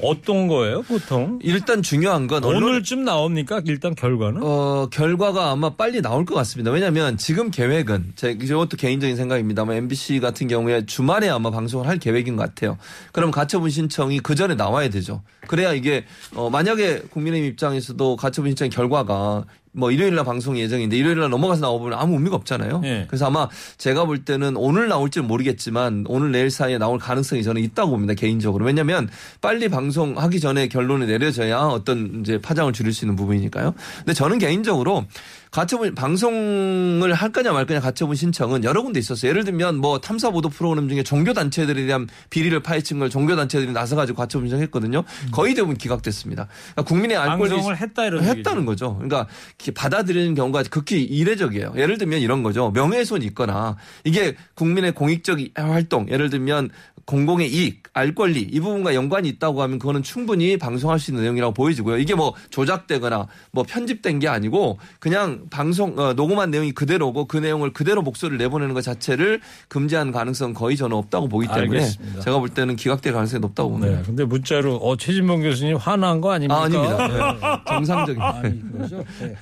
어떤 0.00 0.46
거예요, 0.46 0.82
보통? 0.82 1.40
일단 1.42 1.82
중요한 1.82 2.28
건 2.28 2.44
오늘쯤 2.44 3.04
나옵니까? 3.04 3.60
일단 3.66 3.96
결과는? 3.96 4.40
어, 4.44 4.88
결과가 4.90 5.50
아마 5.50 5.70
빨리 5.70 6.00
나올 6.00 6.24
것 6.24 6.36
같습니다. 6.36 6.70
왜냐하면 6.70 7.16
지금 7.16 7.50
계획은 7.50 8.12
제 8.14 8.30
이것도 8.30 8.76
개인적인 8.76 9.16
생각입니다만 9.16 9.76
MBC 9.76 10.20
같은 10.20 10.46
경우에 10.46 10.86
주말에 10.86 11.28
아마 11.28 11.50
방송을 11.50 11.88
할 11.88 11.98
계획인 11.98 12.36
것 12.36 12.44
같아요. 12.44 12.78
그럼 13.12 13.32
가처분 13.32 13.70
신청이 13.70 14.20
그 14.20 14.36
전에 14.36 14.54
나와야 14.54 14.88
되죠. 14.88 15.22
그래야 15.48 15.72
이게 15.72 16.04
어, 16.34 16.48
만약에 16.48 17.00
국민의힘 17.10 17.50
입장에서도 17.50 18.14
가처분 18.14 18.50
신청 18.52 18.68
결과가 18.68 19.44
뭐 19.78 19.90
일요일 19.90 20.14
날 20.14 20.24
방송 20.24 20.58
예정인데 20.58 20.96
일요일 20.96 21.20
날 21.20 21.30
넘어가서 21.30 21.60
나오면 21.62 21.94
아무 21.98 22.14
의미가 22.14 22.36
없잖아요. 22.36 22.82
예. 22.84 23.04
그래서 23.08 23.26
아마 23.26 23.48
제가 23.78 24.04
볼 24.04 24.24
때는 24.24 24.56
오늘 24.56 24.88
나올지는 24.88 25.26
모르겠지만 25.28 26.04
오늘 26.08 26.32
내일 26.32 26.50
사이에 26.50 26.78
나올 26.78 26.98
가능성이 26.98 27.42
저는 27.42 27.62
있다고 27.62 27.92
봅니다. 27.92 28.14
개인적으로. 28.14 28.64
왜냐하면 28.64 29.08
빨리 29.40 29.68
방송하기 29.68 30.40
전에 30.40 30.68
결론이 30.68 31.06
내려져야 31.06 31.58
어떤 31.58 32.20
이제 32.20 32.40
파장을 32.40 32.72
줄일 32.72 32.92
수 32.92 33.04
있는 33.04 33.16
부분이니까요. 33.16 33.74
근데 33.98 34.12
저는 34.12 34.38
개인적으로 34.38 35.06
가처분 35.50 35.94
방송을 35.94 37.12
할 37.14 37.32
거냐 37.32 37.52
말 37.52 37.66
거냐 37.66 37.80
가처분 37.80 38.16
신청은 38.16 38.64
여러 38.64 38.82
군데 38.82 39.00
있었어요. 39.00 39.30
예를 39.30 39.44
들면 39.44 39.76
뭐 39.76 40.00
탐사 40.00 40.30
보도 40.30 40.48
프로그램 40.48 40.88
중에 40.88 41.02
종교 41.02 41.32
단체들에 41.32 41.86
대한 41.86 42.06
비리를 42.30 42.60
파헤친 42.62 42.98
걸 42.98 43.10
종교 43.10 43.36
단체들이 43.36 43.72
나서 43.72 43.96
가지고 43.96 44.18
가처분 44.18 44.48
신청했거든요. 44.48 45.04
거의 45.32 45.54
대부분 45.54 45.76
기각됐습니다. 45.76 46.48
그러니까 46.72 46.82
국민의 46.82 47.16
알 47.16 47.38
권리 47.38 47.50
방송을 47.50 47.76
했다 47.78 48.06
이런 48.06 48.24
했다는 48.24 48.66
거죠. 48.66 48.94
그러니까 48.94 49.26
받아들이는 49.74 50.34
경우가 50.34 50.64
극히 50.70 51.02
이례적이에요. 51.02 51.74
예를 51.76 51.98
들면 51.98 52.20
이런 52.20 52.42
거죠. 52.42 52.70
명예훼손이 52.70 53.24
있거나 53.26 53.76
이게 54.04 54.36
국민의 54.54 54.92
공익적 54.92 55.38
활동, 55.54 56.08
예를 56.10 56.30
들면 56.30 56.70
공공의 57.04 57.50
이익, 57.50 57.84
알 57.94 58.14
권리 58.14 58.40
이 58.40 58.60
부분과 58.60 58.94
연관이 58.94 59.30
있다고 59.30 59.62
하면 59.62 59.78
그거는 59.78 60.02
충분히 60.02 60.58
방송할 60.58 60.98
수 60.98 61.10
있는 61.10 61.22
내용이라고 61.22 61.54
보여지고요. 61.54 61.96
이게 61.96 62.14
뭐 62.14 62.34
조작되거나 62.50 63.26
뭐 63.50 63.64
편집된 63.64 64.18
게 64.18 64.28
아니고 64.28 64.78
그냥 64.98 65.37
방송 65.50 65.98
어, 65.98 66.12
녹음한 66.12 66.50
내용이 66.50 66.72
그대로고 66.72 67.26
그 67.26 67.36
내용을 67.36 67.72
그대로 67.72 68.02
목소리를 68.02 68.38
내보내는 68.38 68.74
것 68.74 68.82
자체를 68.82 69.40
금지한 69.68 70.12
가능성 70.12 70.50
은 70.50 70.54
거의 70.54 70.76
저는 70.76 70.96
없다고 70.96 71.28
보기 71.28 71.46
때문에 71.46 71.78
알겠습니다. 71.80 72.20
제가 72.20 72.38
볼 72.38 72.48
때는 72.48 72.76
기각될 72.76 73.12
가능성이 73.12 73.40
높다고 73.40 73.70
봅니다. 73.70 73.96
네. 73.96 74.02
근데 74.04 74.24
문자로 74.24 74.76
어, 74.76 74.96
최진봉 74.96 75.42
교수님 75.42 75.76
화난 75.76 76.20
거 76.20 76.32
아닙니까? 76.32 76.60
아, 76.60 76.64
아닙니다. 76.64 77.08
네. 77.08 77.62
정상적인. 77.66 78.22
아니 78.22 78.72
그죠. 78.72 79.04
네. 79.20 79.34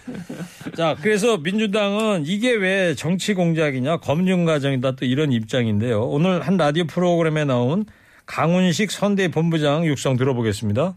자, 0.76 0.96
그래서 1.00 1.36
민주당은 1.38 2.24
이게 2.26 2.52
왜 2.52 2.94
정치 2.94 3.34
공작이냐, 3.34 3.98
검증 3.98 4.44
과정이다 4.44 4.92
또 4.92 5.04
이런 5.04 5.32
입장인데요. 5.32 6.02
오늘 6.02 6.42
한 6.42 6.56
라디오 6.56 6.84
프로그램에 6.84 7.44
나온 7.44 7.84
강훈식 8.26 8.90
선대 8.90 9.28
본부장 9.28 9.86
육성 9.86 10.16
들어보겠습니다. 10.16 10.94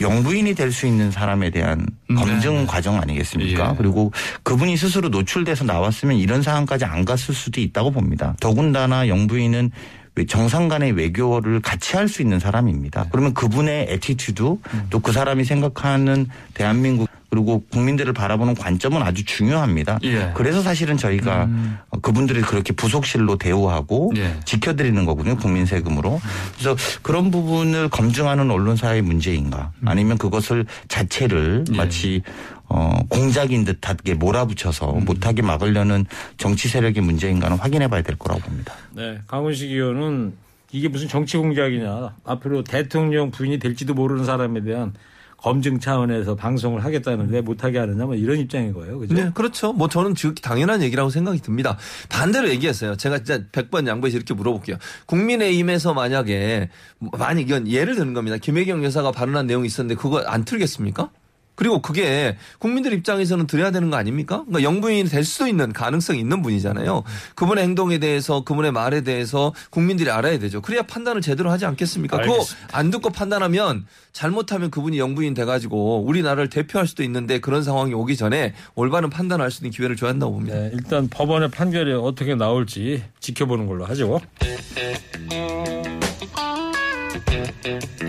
영부인이 0.00 0.54
될 0.54 0.72
수 0.72 0.86
있는 0.86 1.10
사람에 1.10 1.50
대한 1.50 1.86
검증 2.16 2.66
과정 2.66 3.00
아니겠습니까? 3.00 3.74
그리고 3.78 4.12
그분이 4.42 4.76
스스로 4.76 5.08
노출돼서 5.08 5.64
나왔으면 5.64 6.16
이런 6.16 6.42
상황까지 6.42 6.84
안 6.84 7.04
갔을 7.04 7.34
수도 7.34 7.60
있다고 7.60 7.90
봅니다. 7.92 8.34
더군다나 8.40 9.08
영부인은 9.08 9.70
외- 9.72 10.05
정상 10.24 10.68
간의 10.68 10.92
외교를 10.92 11.60
같이 11.60 11.96
할 11.96 12.08
수 12.08 12.22
있는 12.22 12.38
사람입니다. 12.38 13.06
그러면 13.10 13.34
그분의 13.34 13.86
attitude 13.90 14.56
또 14.90 15.00
그 15.02 15.12
사람이 15.12 15.44
생각하는 15.44 16.28
대한민국 16.54 17.08
그리고 17.28 17.64
국민들을 17.70 18.12
바라보는 18.12 18.54
관점은 18.54 19.02
아주 19.02 19.24
중요합니다. 19.24 19.98
예. 20.04 20.30
그래서 20.34 20.62
사실은 20.62 20.96
저희가 20.96 21.48
어, 21.90 22.00
그분들을 22.00 22.40
그렇게 22.42 22.72
부속실로 22.72 23.36
대우하고 23.36 24.12
예. 24.16 24.36
지켜드리는 24.44 25.04
거거든요. 25.04 25.36
국민 25.36 25.66
세금으로. 25.66 26.20
그래서 26.54 26.76
그런 27.02 27.30
부분을 27.32 27.88
검증하는 27.88 28.48
언론사의 28.50 29.02
문제인가 29.02 29.72
아니면 29.84 30.16
그것을 30.18 30.64
자체를 30.88 31.64
마치 31.76 32.22
어, 32.68 32.98
공작인 33.08 33.64
듯하게 33.64 34.14
몰아붙여서 34.14 34.92
못하게 34.92 35.42
막으려는 35.42 36.04
정치 36.36 36.68
세력의 36.68 37.02
문제인가는 37.02 37.56
확인해 37.58 37.88
봐야 37.88 38.02
될 38.02 38.16
거라고 38.18 38.40
봅니다. 38.40 38.74
네, 38.92 39.18
강훈식 39.26 39.70
의원은 39.70 40.34
이게 40.72 40.88
무슨 40.88 41.08
정치 41.08 41.36
공작이냐. 41.36 42.14
앞으로 42.24 42.64
대통령 42.64 43.30
부인이 43.30 43.58
될지도 43.58 43.94
모르는 43.94 44.24
사람에 44.24 44.62
대한 44.62 44.92
검증 45.36 45.78
차원에서 45.78 46.34
방송을 46.34 46.84
하겠다는데 46.84 47.42
못하게 47.42 47.78
하느냐 47.78 48.06
뭐 48.06 48.14
이런 48.14 48.38
입장인 48.38 48.72
거예요. 48.72 48.98
그죠? 48.98 49.14
네, 49.14 49.30
그렇죠. 49.34 49.72
뭐 49.72 49.86
저는 49.88 50.14
지극히 50.14 50.42
당연한 50.42 50.82
얘기라고 50.82 51.10
생각이 51.10 51.40
듭니다. 51.40 51.78
반대로 52.08 52.48
얘기했어요. 52.48 52.96
제가 52.96 53.18
진짜 53.18 53.44
100번 53.52 53.86
양보해서 53.86 54.16
이렇게 54.16 54.34
물어볼게요. 54.34 54.76
국민의힘에서 55.06 55.94
만약에 55.94 56.70
만약 56.98 57.40
이건 57.40 57.68
예를 57.68 57.94
드는 57.94 58.14
겁니다. 58.14 58.38
김혜경 58.38 58.82
여사가 58.84 59.12
발언한 59.12 59.46
내용이 59.46 59.66
있었는데 59.66 60.00
그거 60.00 60.20
안 60.20 60.44
틀겠습니까? 60.44 61.10
그리고 61.56 61.82
그게 61.82 62.36
국민들 62.58 62.92
입장에서는 62.92 63.46
드려야 63.46 63.70
되는 63.70 63.90
거 63.90 63.96
아닙니까? 63.96 64.44
그러니까 64.46 64.62
영부인이 64.62 65.08
될 65.08 65.24
수도 65.24 65.46
있는 65.46 65.72
가능성이 65.72 66.20
있는 66.20 66.42
분이잖아요. 66.42 67.02
그분의 67.34 67.64
행동에 67.64 67.98
대해서 67.98 68.44
그분의 68.44 68.72
말에 68.72 69.00
대해서 69.00 69.52
국민들이 69.70 70.10
알아야 70.10 70.38
되죠. 70.38 70.60
그래야 70.60 70.82
판단을 70.82 71.22
제대로 71.22 71.50
하지 71.50 71.66
않겠습니까? 71.66 72.18
그거 72.20 72.34
알겠습니다. 72.34 72.78
안 72.78 72.90
듣고 72.90 73.10
판단하면 73.10 73.86
잘못하면 74.12 74.70
그분이 74.70 74.98
영부인 74.98 75.34
돼가지고 75.34 76.04
우리나라를 76.04 76.48
대표할 76.48 76.86
수도 76.86 77.02
있는데 77.02 77.40
그런 77.40 77.62
상황이 77.62 77.92
오기 77.94 78.16
전에 78.16 78.54
올바른 78.74 79.10
판단을 79.10 79.42
할수 79.42 79.62
있는 79.62 79.70
기회를 79.72 79.96
줘야 79.96 80.10
한다고 80.10 80.32
봅니다. 80.32 80.56
네, 80.56 80.70
일단 80.72 81.08
법원의 81.08 81.50
판결이 81.50 81.92
어떻게 81.94 82.34
나올지 82.34 83.02
지켜보는 83.20 83.66
걸로 83.66 83.86
하죠. 83.86 84.20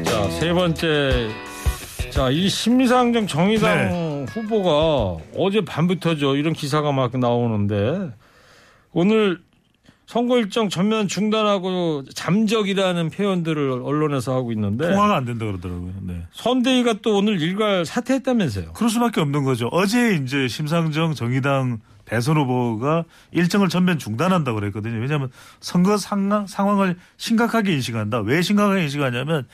자, 0.05 0.29
세 0.39 0.53
번째. 0.53 1.46
자, 2.17 2.31
이 2.31 2.49
심상정 2.49 3.27
정의당 3.27 4.25
후보가 4.27 5.23
어제 5.35 5.63
밤부터죠. 5.63 6.35
이런 6.35 6.53
기사가 6.53 6.91
막 6.91 7.15
나오는데 7.15 8.11
오늘 8.91 9.37
선거 10.07 10.39
일정 10.39 10.67
전면 10.67 11.07
중단하고 11.07 12.05
잠적이라는 12.15 13.11
표현들을 13.11 13.69
언론에서 13.83 14.33
하고 14.33 14.51
있는데 14.51 14.89
통화가 14.89 15.15
안 15.15 15.25
된다 15.25 15.45
그러더라고요. 15.45 15.93
네. 16.07 16.23
선대위가 16.31 16.95
또 17.03 17.17
오늘 17.17 17.39
일괄 17.39 17.85
사퇴했다면서요. 17.85 18.73
그럴 18.73 18.89
수밖에 18.89 19.21
없는 19.21 19.43
거죠. 19.43 19.67
어제 19.71 20.15
이제 20.15 20.47
심상정 20.47 21.13
정의당 21.13 21.81
대선 22.05 22.37
후보가 22.37 23.03
일정을 23.31 23.69
전면 23.69 23.99
중단한다고 23.99 24.59
그랬거든요. 24.59 24.99
왜냐하면 24.99 25.29
선거 25.59 25.97
상황, 25.97 26.47
상황을 26.47 26.97
심각하게 27.17 27.73
인식한다. 27.73 28.21
왜 28.21 28.41
심각하게 28.41 28.81
인식하냐면 28.81 29.45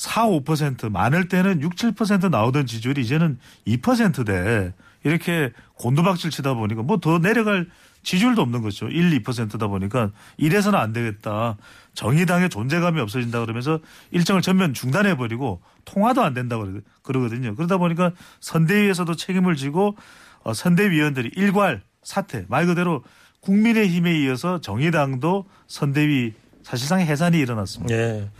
4, 0.00 0.24
5% 0.28 0.90
많을 0.90 1.28
때는 1.28 1.60
6, 1.60 1.74
7% 1.76 2.30
나오던 2.30 2.64
지지율이 2.64 3.02
이제는 3.02 3.38
2%대 3.66 4.72
이렇게 5.04 5.52
곤두박질 5.74 6.30
치다 6.30 6.54
보니까 6.54 6.82
뭐 6.82 6.96
더 6.98 7.18
내려갈 7.18 7.66
지지율도 8.02 8.40
없는 8.40 8.62
거죠. 8.62 8.88
1, 8.88 9.22
2%다 9.22 9.66
보니까 9.66 10.10
이래서는 10.38 10.78
안 10.78 10.94
되겠다. 10.94 11.58
정의당의 11.92 12.48
존재감이 12.48 12.98
없어진다 12.98 13.40
그러면서 13.40 13.78
일정을 14.10 14.40
전면 14.40 14.72
중단해버리고 14.72 15.60
통화도 15.84 16.22
안 16.22 16.32
그러- 16.58 16.80
그러거든요. 17.02 17.54
그러다 17.54 17.76
보니까 17.76 18.12
선대위에서도 18.40 19.14
책임을 19.16 19.54
지고 19.56 19.98
어, 20.44 20.54
선대위원들이 20.54 21.32
일괄 21.36 21.82
사퇴 22.02 22.46
말 22.48 22.64
그대로 22.64 23.04
국민의힘에 23.40 24.18
이어서 24.20 24.62
정의당도 24.62 25.44
선대위 25.66 26.32
사실상 26.62 27.00
해산이 27.00 27.38
일어났습니다. 27.38 27.94
예. 27.94 28.30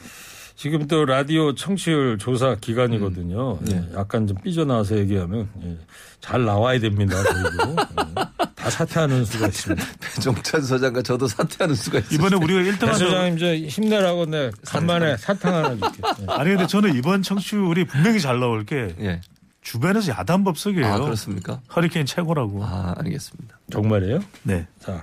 지금 0.61 0.87
또 0.89 1.07
라디오 1.07 1.55
청취율 1.55 2.19
조사 2.19 2.55
기간이거든요. 2.55 3.59
예. 3.71 3.83
약간 3.95 4.27
좀 4.27 4.37
삐져나와서 4.45 4.99
얘기하면 4.99 5.49
예. 5.65 5.79
잘 6.21 6.45
나와야 6.45 6.79
됩니다. 6.79 7.17
그리고 7.23 7.73
예. 7.73 8.47
다 8.57 8.69
사퇴하는 8.69 9.25
수가 9.25 9.47
있습니다. 9.49 9.83
배종찬 10.01 10.61
소장과 10.61 11.01
저도 11.01 11.27
사퇴하는 11.29 11.75
수가 11.75 12.01
있어요. 12.01 12.15
이번에 12.15 12.37
우리가 12.37 12.61
1등 12.73 12.81
배한 12.81 12.95
소장님 12.99 13.39
저 13.39 13.55
힘내라고 13.55 14.27
내 14.27 14.51
간만에 14.67 15.17
사탕 15.17 15.55
하나 15.55 15.69
줄게. 15.71 16.03
예. 16.21 16.27
아니 16.29 16.51
근데 16.51 16.67
저는 16.67 16.95
이번 16.95 17.23
청취율이 17.23 17.87
분명히 17.87 18.21
잘 18.21 18.39
나올 18.39 18.67
게 18.67 18.95
예. 19.01 19.23
주변에서 19.63 20.13
야단 20.13 20.45
법석이에요. 20.45 20.85
아, 20.87 20.99
그렇습니까? 20.99 21.63
허리케인 21.75 22.05
최고라고. 22.05 22.63
아, 22.63 22.95
알겠습니다. 22.99 23.59
정말이에요? 23.73 24.21
네. 24.43 24.67
자, 24.79 25.03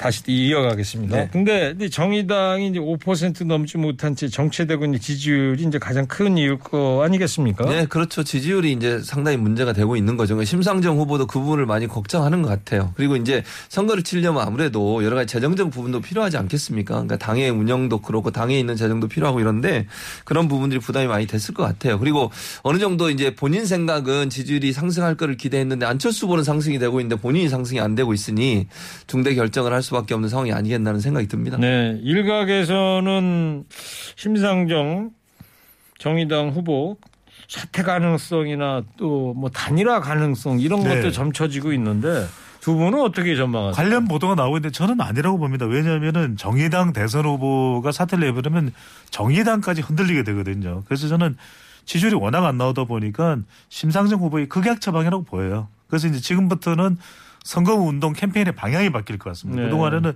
다시 0.00 0.22
이어가겠습니다. 0.28 1.14
네. 1.14 1.28
근데 1.30 1.74
정의당이 1.90 2.68
이제 2.68 2.78
5% 2.78 3.44
넘지 3.44 3.76
못한 3.76 4.16
채 4.16 4.28
정체되고 4.28 4.86
있는 4.86 4.98
지지율이 4.98 5.62
이제 5.62 5.78
가장 5.78 6.06
큰 6.06 6.38
이유일 6.38 6.58
거 6.58 7.02
아니겠습니까? 7.04 7.66
네, 7.66 7.84
그렇죠. 7.84 8.24
지지율이 8.24 8.72
이제 8.72 9.02
상당히 9.02 9.36
문제가 9.36 9.74
되고 9.74 9.96
있는 9.96 10.16
거죠. 10.16 10.36
그러니까 10.36 10.48
심상정 10.48 10.96
후보도 10.96 11.26
그 11.26 11.38
부분을 11.38 11.66
많이 11.66 11.86
걱정하는 11.86 12.40
것 12.40 12.48
같아요. 12.48 12.92
그리고 12.96 13.16
이제 13.16 13.44
선거를 13.68 14.02
치려면 14.02 14.42
아무래도 14.42 15.04
여러 15.04 15.16
가지 15.16 15.26
재정적 15.34 15.70
부분도 15.70 16.00
필요하지 16.00 16.38
않겠습니까? 16.38 16.94
그러니까 16.94 17.18
당의 17.18 17.50
운영도 17.50 17.98
그렇고 17.98 18.30
당에 18.30 18.58
있는 18.58 18.76
재정도 18.76 19.06
필요하고 19.06 19.40
이런데 19.40 19.86
그런 20.24 20.48
부분들이 20.48 20.80
부담이 20.80 21.08
많이 21.08 21.26
됐을 21.26 21.52
것 21.52 21.62
같아요. 21.62 21.98
그리고 21.98 22.30
어느 22.62 22.78
정도 22.78 23.10
이제 23.10 23.34
본인 23.34 23.66
생각은 23.66 24.30
지지율이 24.30 24.72
상승할 24.72 25.16
거를 25.16 25.36
기대했는데 25.36 25.84
안철수 25.84 26.24
후보는 26.24 26.42
상승이 26.42 26.78
되고 26.78 27.00
있는데 27.00 27.20
본인이 27.20 27.50
상승이 27.50 27.80
안 27.80 27.94
되고 27.94 28.14
있으니 28.14 28.66
중대 29.06 29.34
결정을 29.34 29.74
할수 29.74 29.89
밖에 29.94 30.14
없는 30.14 30.28
상황이 30.28 30.52
아니겠나는 30.52 31.00
생각이 31.00 31.26
듭니다. 31.28 31.56
네, 31.58 31.98
일각에서는 32.02 33.64
심상정 34.16 35.10
정의당 35.98 36.50
후보 36.50 36.96
사퇴 37.48 37.82
가능성이나 37.82 38.82
또 38.96 39.34
뭐 39.34 39.48
단일화 39.50 40.00
가능성 40.00 40.60
이런 40.60 40.82
네. 40.82 40.96
것도 40.96 41.10
점쳐지고 41.12 41.72
있는데 41.74 42.26
두 42.60 42.74
분은 42.74 43.00
어떻게 43.00 43.36
전망하세요? 43.36 43.72
관련 43.74 44.06
보도가 44.06 44.34
나오고 44.34 44.58
있는데 44.58 44.72
저는 44.72 45.00
아니라고 45.00 45.38
봅니다. 45.38 45.66
왜냐하면은 45.66 46.36
정의당 46.36 46.92
대선 46.92 47.24
후보가 47.24 47.90
사퇴를 47.92 48.28
해버리면 48.28 48.72
정의당까지 49.10 49.80
흔들리게 49.80 50.24
되거든요. 50.24 50.82
그래서 50.86 51.08
저는 51.08 51.36
지지율이 51.86 52.16
워낙 52.16 52.44
안 52.44 52.58
나오다 52.58 52.84
보니까 52.84 53.38
심상정 53.70 54.20
후보의 54.20 54.48
극약 54.48 54.80
처방이라고 54.80 55.24
보여요. 55.24 55.68
그래서 55.88 56.06
이제 56.08 56.20
지금부터는 56.20 56.98
선거 57.44 57.74
운동 57.74 58.12
캠페인의 58.12 58.54
방향이 58.54 58.90
바뀔 58.90 59.18
것 59.18 59.30
같습니다. 59.30 59.62
네. 59.62 59.68
그동안에는 59.68 60.12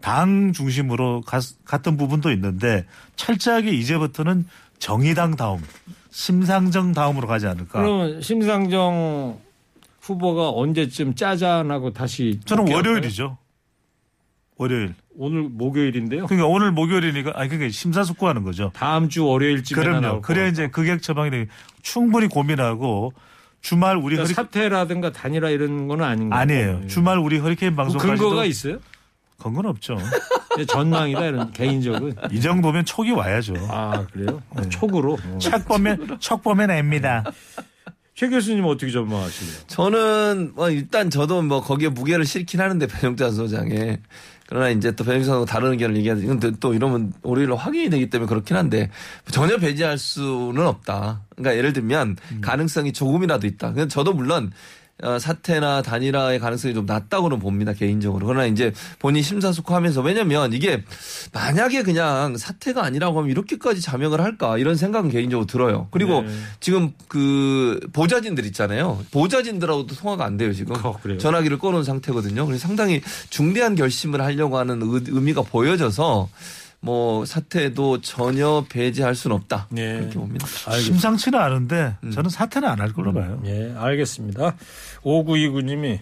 당 0.00 0.52
중심으로 0.52 1.22
갔, 1.22 1.42
갔던 1.64 1.96
부분도 1.96 2.30
있는데 2.32 2.86
철저하게 3.16 3.70
이제부터는 3.72 4.46
정의당 4.78 5.36
다음, 5.36 5.60
심상정 6.10 6.92
다음으로 6.92 7.26
가지 7.26 7.46
않을까. 7.46 7.82
그러면 7.82 8.22
심상정 8.22 9.38
후보가 10.00 10.50
언제쯤 10.50 11.14
짜잔하고 11.14 11.92
다시 11.92 12.40
저는? 12.44 12.72
월요일이죠. 12.72 13.36
월요일. 14.56 14.94
오늘 15.16 15.42
목요일인데요. 15.42 16.26
그러니까 16.26 16.46
오늘 16.48 16.70
목요일이니까 16.72 17.32
아니 17.34 17.48
그러니까 17.48 17.72
심사숙고하는 17.72 18.44
거죠. 18.44 18.70
다음 18.74 19.08
주 19.08 19.26
월요일쯤에 19.26 19.82
그럼요. 19.82 20.20
그래야 20.20 20.44
거. 20.46 20.50
이제 20.50 20.68
극약 20.68 21.02
처방이 21.02 21.46
충분히 21.82 22.28
고민하고 22.28 23.12
주말 23.60 23.96
우리 23.96 24.16
그러니까 24.16 24.22
허리 24.22 24.34
사퇴라든가 24.34 25.12
단일화 25.12 25.50
이런 25.50 25.88
거는 25.88 26.04
아닌 26.04 26.30
거예요. 26.30 26.40
아니에요. 26.42 26.86
주말 26.86 27.18
우리 27.18 27.38
허리케인 27.38 27.72
그 27.72 27.76
방송까지도 27.76 28.16
근거가 28.16 28.44
있어요? 28.44 28.78
근거는 29.38 29.70
없죠. 29.70 29.98
근데 30.50 30.64
전망이다 30.66 31.26
이런 31.26 31.50
개인적은. 31.54 32.14
이 32.32 32.40
정도면 32.40 32.84
촉이 32.84 33.12
와야죠. 33.12 33.54
아 33.70 34.06
그래요? 34.12 34.42
어, 34.50 34.60
네. 34.62 34.68
촉으로. 34.68 35.18
척 35.38 35.64
보면 35.66 36.18
척 36.20 36.42
보면 36.42 36.70
앱니다. 36.70 37.24
최 38.14 38.28
교수님 38.28 38.64
어떻게 38.64 38.90
전망하시나요? 38.90 39.56
저는 39.68 40.52
뭐 40.56 40.70
일단 40.70 41.08
저도 41.10 41.42
뭐 41.42 41.60
거기에 41.62 41.88
무게를 41.88 42.24
실긴 42.24 42.60
하는데 42.60 42.84
변형자 42.86 43.30
소장에 43.30 43.98
그러나 44.48 44.70
이제 44.70 44.90
또 44.92 45.04
변형자 45.04 45.26
소장 45.26 45.44
다른 45.44 45.72
의견을 45.72 45.96
얘기하는 45.98 46.24
이건 46.24 46.40
또- 46.40 46.50
또 46.52 46.72
이러면 46.72 47.12
월요일로 47.22 47.54
확인이 47.54 47.90
되기 47.90 48.08
때문에 48.08 48.26
그렇긴 48.28 48.56
한데 48.56 48.90
전혀 49.30 49.58
배제할 49.58 49.98
수는 49.98 50.66
없다. 50.66 51.20
그러니까 51.36 51.56
예를 51.58 51.74
들면 51.74 52.16
가능성이 52.40 52.92
조금이라도 52.94 53.46
있다. 53.46 53.74
저도 53.88 54.14
물론 54.14 54.46
어, 54.46 54.50
사태나 55.20 55.80
단일화의 55.82 56.38
가능성이 56.40 56.74
좀 56.74 56.84
낮다고는 56.86 57.38
봅니다 57.38 57.72
개인적으로. 57.72 58.26
그러나 58.26 58.46
이제 58.46 58.72
본인 58.98 59.22
심사숙고하면서 59.22 60.00
왜냐면 60.02 60.52
이게 60.52 60.82
만약에 61.32 61.82
그냥 61.84 62.36
사태가 62.36 62.84
아니라고 62.84 63.18
하면 63.18 63.30
이렇게까지 63.30 63.80
자명을 63.80 64.20
할까 64.20 64.58
이런 64.58 64.74
생각은 64.76 65.10
개인적으로 65.10 65.46
들어요. 65.46 65.86
그리고 65.92 66.22
네. 66.22 66.28
지금 66.60 66.92
그 67.06 67.78
보좌진들 67.92 68.44
있잖아요. 68.46 68.98
보좌진들하고도 69.12 69.94
통화가 69.94 70.24
안 70.24 70.36
돼요 70.36 70.52
지금. 70.52 70.74
어? 70.84 70.96
전화기를 71.18 71.58
꺼놓은 71.58 71.84
상태거든요. 71.84 72.44
그래서 72.46 72.66
상당히 72.66 73.00
중대한 73.30 73.74
결심을 73.76 74.20
하려고 74.20 74.58
하는 74.58 74.80
의- 74.82 75.02
의미가 75.06 75.42
보여져서 75.42 76.28
뭐 76.80 77.24
사태도 77.24 78.00
전혀 78.02 78.64
배제할 78.68 79.14
수는 79.14 79.34
없다. 79.36 79.66
네. 79.70 79.98
그렇게 79.98 80.14
봅니다. 80.14 80.46
알겠습니다. 80.46 80.78
심상치는 80.80 81.38
않은데 81.38 81.96
저는 82.12 82.30
사퇴는 82.30 82.68
안 82.68 82.80
할 82.80 82.92
걸로 82.92 83.12
봐요. 83.12 83.42
예, 83.46 83.74
알겠습니다. 83.76 84.54
5929님이 85.02 85.98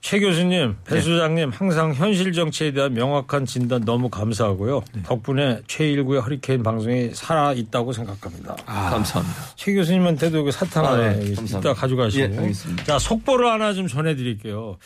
최 0.00 0.20
교수님, 0.20 0.76
배 0.84 1.00
소장님 1.00 1.50
항상 1.52 1.92
현실 1.92 2.32
정치에 2.32 2.70
대한 2.70 2.94
명확한 2.94 3.44
진단 3.46 3.84
너무 3.84 4.08
감사하고요. 4.08 4.84
덕분에 5.04 5.62
최일구의 5.66 6.20
허리케인 6.20 6.62
방송이 6.62 7.10
살아 7.12 7.52
있다고 7.52 7.92
생각합니다. 7.92 8.54
감사합니다. 8.66 9.36
최 9.56 9.74
교수님한테도 9.74 10.44
그 10.44 10.52
사탕 10.52 10.84
아, 10.86 10.92
하나 10.92 11.12
네. 11.12 11.24
이따. 11.32 11.74
가져가시고. 11.74 12.22
예, 12.34 12.38
알겠습니다. 12.38 12.84
자, 12.84 12.98
속보를 13.00 13.50
하나 13.50 13.74
좀 13.74 13.88
전해드릴게요. 13.88 14.76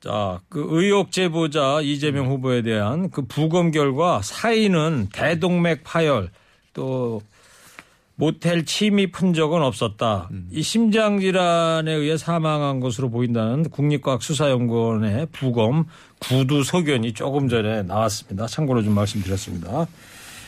자, 0.00 0.40
그 0.48 0.66
의혹 0.70 1.12
제보자 1.12 1.80
이재명 1.82 2.28
후보에 2.28 2.62
대한 2.62 3.10
그 3.10 3.22
부검 3.26 3.70
결과 3.70 4.22
사인은 4.22 5.08
대동맥 5.12 5.84
파열 5.84 6.30
또 6.72 7.20
모텔 8.14 8.64
침입 8.64 9.20
흔적은 9.20 9.62
없었다. 9.62 10.28
이 10.50 10.62
심장 10.62 11.20
질환에 11.20 11.92
의해 11.92 12.16
사망한 12.16 12.80
것으로 12.80 13.10
보인다는 13.10 13.68
국립과학수사연구원의 13.70 15.28
부검 15.32 15.86
구두 16.18 16.64
소견이 16.64 17.12
조금 17.12 17.48
전에 17.48 17.82
나왔습니다. 17.82 18.46
참고로 18.46 18.82
좀 18.82 18.94
말씀드렸습니다. 18.94 19.86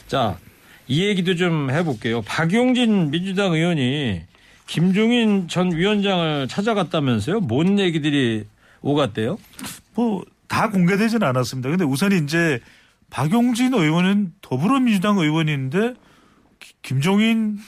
자, 0.07 0.39
이 0.87 1.05
얘기도 1.05 1.35
좀 1.35 1.71
해볼게요. 1.71 2.23
박용진 2.23 3.11
민주당 3.11 3.53
의원이 3.53 4.21
김종인 4.67 5.49
전 5.49 5.73
위원장을 5.73 6.49
찾아갔다면서요? 6.49 7.41
뭔 7.41 7.79
얘기들이 7.79 8.45
오갔대요? 8.83 9.39
뭐 9.95 10.25
다 10.49 10.69
공개되지는 10.69 11.27
않았습니다. 11.27 11.71
근데 11.71 11.83
우선 11.85 12.13
이제 12.13 12.61
박용진 13.09 13.73
의원은 13.73 14.35
더불어민주당 14.43 15.17
의원인데 15.17 15.95
기- 16.61 16.75
김종인 16.83 17.59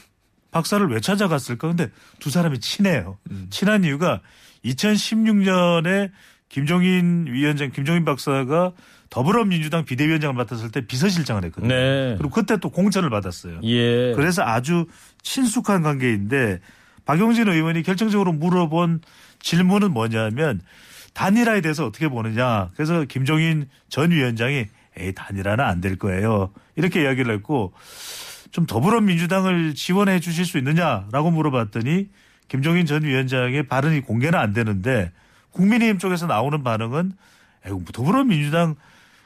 박사를 0.51 0.87
왜 0.89 1.01
찾아갔을까? 1.01 1.69
근데 1.69 1.91
두 2.21 2.29
사람이 2.29 2.61
친해요. 2.61 3.17
친한 3.49 3.85
이유가 3.85 4.21
2016년에 4.67 6.11
김종인 6.49 7.27
위원장, 7.27 7.71
김종인 7.71 8.05
박사가 8.05 8.73
더불어민주당 9.11 9.85
비대위원장을 9.85 10.35
맡았을 10.35 10.71
때 10.71 10.87
비서실장을 10.87 11.43
했거든요. 11.45 11.69
네. 11.75 12.15
그리고 12.19 12.31
그때 12.35 12.59
또 12.59 12.69
공천을 12.71 13.09
받았어요. 13.11 13.61
예. 13.65 14.13
그래서 14.15 14.43
아주 14.43 14.87
친숙한 15.23 15.83
관계인데 15.83 16.61
박용진 17.07 17.49
의원이 17.49 17.83
결정적으로 17.83 18.33
물어본 18.33 19.01
질문은 19.41 19.91
뭐냐면 19.93 20.61
단일화에 21.15 21.61
대해서 21.61 21.87
어떻게 21.87 22.09
보느냐. 22.09 22.71
그래서 22.75 23.05
김종인 23.05 23.69
전 23.89 24.11
위원장이 24.11 24.67
에이 24.97 25.13
단일화는 25.15 25.65
안 25.65 25.81
될 25.81 25.97
거예요. 25.97 26.53
이렇게 26.77 27.03
이야기를 27.03 27.33
했고 27.35 27.73
좀 28.51 28.67
더불어민주당을 28.67 29.75
지원해 29.75 30.21
주실 30.21 30.45
수 30.45 30.59
있느냐라고 30.59 31.31
물어봤더니 31.31 32.09
김종인 32.49 32.87
전 32.87 33.03
위원장의 33.03 33.67
발언이 33.69 34.03
공개는 34.03 34.39
안 34.39 34.53
되는데 34.53 35.13
국민의힘 35.51 35.99
쪽에서 35.99 36.27
나오는 36.27 36.63
반응은 36.63 37.13
에이, 37.67 37.73
뭐 37.73 37.85
더불어민주당 37.93 38.77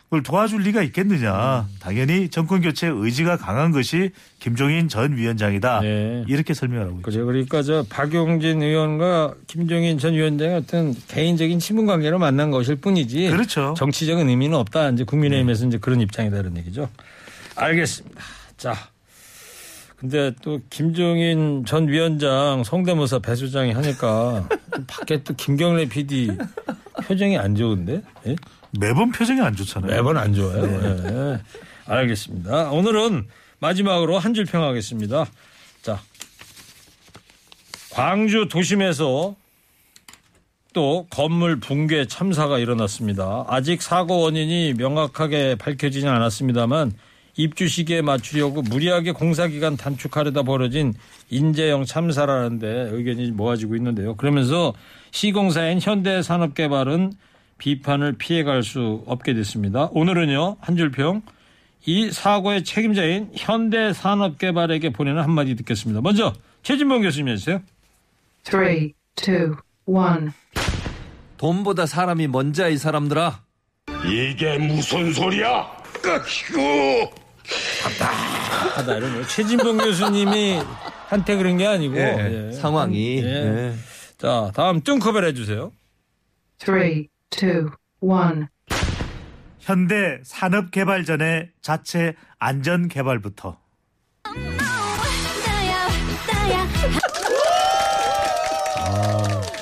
그걸 0.09 0.23
도와줄 0.23 0.63
리가 0.63 0.83
있겠느냐. 0.85 1.69
당연히 1.81 2.31
정권 2.31 2.63
교체 2.63 2.87
의지가 2.87 3.37
강한 3.37 3.73
것이 3.73 4.11
김종인 4.39 4.89
전 4.89 5.15
위원장이다. 5.15 5.81
네. 5.81 6.25
이렇게 6.27 6.55
설명하고 6.55 6.93
있죠. 6.93 7.03
그죠. 7.03 7.27
그러니까 7.27 7.63
저 7.63 7.85
박용진 7.91 8.63
의원과 8.63 9.35
김종인 9.47 9.99
전 9.99 10.15
위원장의 10.15 10.57
어떤 10.57 10.95
개인적인 11.09 11.59
친분 11.59 11.85
관계로 11.85 12.19
만난 12.19 12.51
것일 12.51 12.77
뿐이지. 12.77 13.29
그렇죠. 13.29 13.75
정치적인 13.77 14.27
의미는 14.27 14.57
없다. 14.57 14.89
이제 14.91 15.05
국민의힘에서 15.05 15.67
이제 15.67 15.77
그런 15.77 16.01
입장이다 16.01 16.39
이런 16.39 16.57
얘기죠. 16.57 16.89
알겠습니다. 17.55 18.21
자. 18.57 18.75
근데 19.97 20.33
또 20.43 20.61
김종인 20.71 21.65
전 21.67 21.89
위원장 21.89 22.63
성대모사 22.65 23.19
배수장이 23.19 23.73
하니까 23.73 24.49
밖에 24.87 25.25
또 25.25 25.35
김경래 25.35 25.87
PD 25.87 26.31
표정이 27.05 27.37
안 27.37 27.57
좋은데? 27.57 28.03
예? 28.29 28.37
매번 28.73 29.11
표정이 29.13 29.41
안 29.41 29.55
좋잖아요. 29.57 29.91
매번 29.91 30.17
안 30.17 30.35
좋아요. 30.35 30.63
예. 30.65 31.41
알겠습니다. 31.87 32.71
오늘은 32.71 33.27
마지막으로 33.61 34.19
한 34.19 34.35
줄 34.35 34.45
평하겠습니다. 34.45 35.27
자, 35.83 36.01
광주 37.91 38.47
도심에서 38.49 39.35
또 40.75 41.07
건물 41.11 41.59
붕괴 41.59 42.07
참사가 42.07 42.59
일어났습니다. 42.59 43.47
아직 43.49 43.81
사고 43.83 44.21
원인이 44.21 44.75
명확하게 44.75 45.57
밝혀지진 45.57 46.09
않았습니다만 46.09 46.93
입주 47.37 47.69
시기에 47.69 48.03
맞추려고 48.03 48.63
무리하게 48.63 49.13
공사 49.13 49.47
기간 49.49 49.77
단축하려다 49.77 50.43
벌어진 50.43 50.93
인재형 51.31 51.85
참사라는데 51.85 52.91
의견이 52.93 53.31
모아지고 53.31 53.77
있는데요. 53.77 54.15
그러면서 54.17 54.75
시공사인 55.11 55.81
현대산업개발은 55.81 57.13
비판을 57.59 58.15
피해갈 58.15 58.63
수 58.63 59.03
없게 59.07 59.35
됐습니다. 59.35 59.89
오늘은요 59.93 60.57
한 60.61 60.77
줄평 60.77 61.23
이 61.87 62.11
사고의 62.11 62.65
책임자인 62.65 63.31
현대산업개발에게 63.35 64.91
보내는 64.91 65.23
한마디 65.23 65.55
듣겠습니다. 65.57 66.01
먼저 66.01 66.33
최진봉 66.63 67.03
교수님 67.03 67.29
해주세요. 67.29 67.63
Three, 68.45 68.95
two, 69.15 69.57
one. 69.87 70.31
돈보다 71.37 71.87
사람이 71.87 72.29
먼저야 72.29 72.69
이 72.69 72.77
사람들아. 72.77 73.43
이게 74.07 74.59
무슨 74.59 75.13
소리야? 75.13 75.67
아이고. 76.05 77.13
하다 78.75 78.97
이런 78.97 79.15
거. 79.15 79.27
최진봉 79.27 79.79
교수님이 79.79 80.61
한테 81.09 81.37
그런 81.37 81.57
게 81.57 81.67
아니고 81.67 81.97
예, 81.97 82.49
예. 82.49 82.53
상황이. 82.53 83.23
예. 83.23 83.25
예. 83.25 83.75
자 84.19 84.51
다음 84.55 84.81
뚱커벨 84.83 85.25
해주세요. 85.25 85.73
Three, 86.59 87.09
two, 87.31 87.71
one. 88.01 88.47
현대 89.61 90.21
산업 90.25 90.71
개발전의 90.71 91.51
자체 91.61 92.15
안전 92.39 92.89
개발부터 92.89 93.59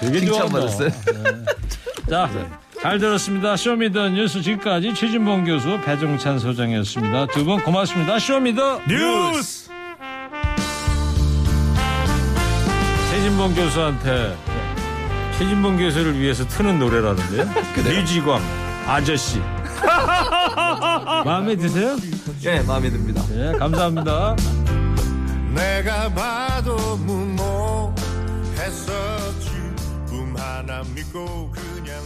되게 0.00 0.20
칭찬 0.20 0.48
좋아한다. 0.48 0.52
받았어요. 0.60 0.88
네. 0.88 2.10
자, 2.10 2.30
잘 2.80 2.98
들었습니다. 2.98 3.56
Show 3.56 3.80
Me 3.80 3.92
The 3.92 4.10
뉴스 4.10 4.42
지금까지 4.42 4.94
최진봉 4.94 5.44
교수, 5.44 5.80
배종찬 5.84 6.38
소장이었습니다. 6.38 7.26
두 7.28 7.44
분 7.44 7.62
고맙습니다. 7.62 8.18
Show 8.18 8.47
Me 8.47 8.61
The 8.61 8.82
뉴스 8.88 9.70
최진봉 13.10 13.54
교수한테 13.54 14.36
최진봉 15.38 15.76
교수를 15.76 16.18
위해서 16.18 16.46
트는 16.48 16.78
노래라는데요. 16.78 17.44
류지광 17.84 18.40
아저씨. 18.86 19.38
마음에 21.26 21.54
드세요? 21.56 21.96
예, 22.44 22.60
마음에 22.60 22.88
듭니다. 22.90 23.22
네, 23.28 23.52
감사합니다. 23.58 24.34
내가 25.54 26.08
봐도 26.14 26.96
무모했었지 26.96 27.96
꿈 30.08 30.34
하나 30.36 30.82
믿고 30.94 31.50
그냥 31.50 32.02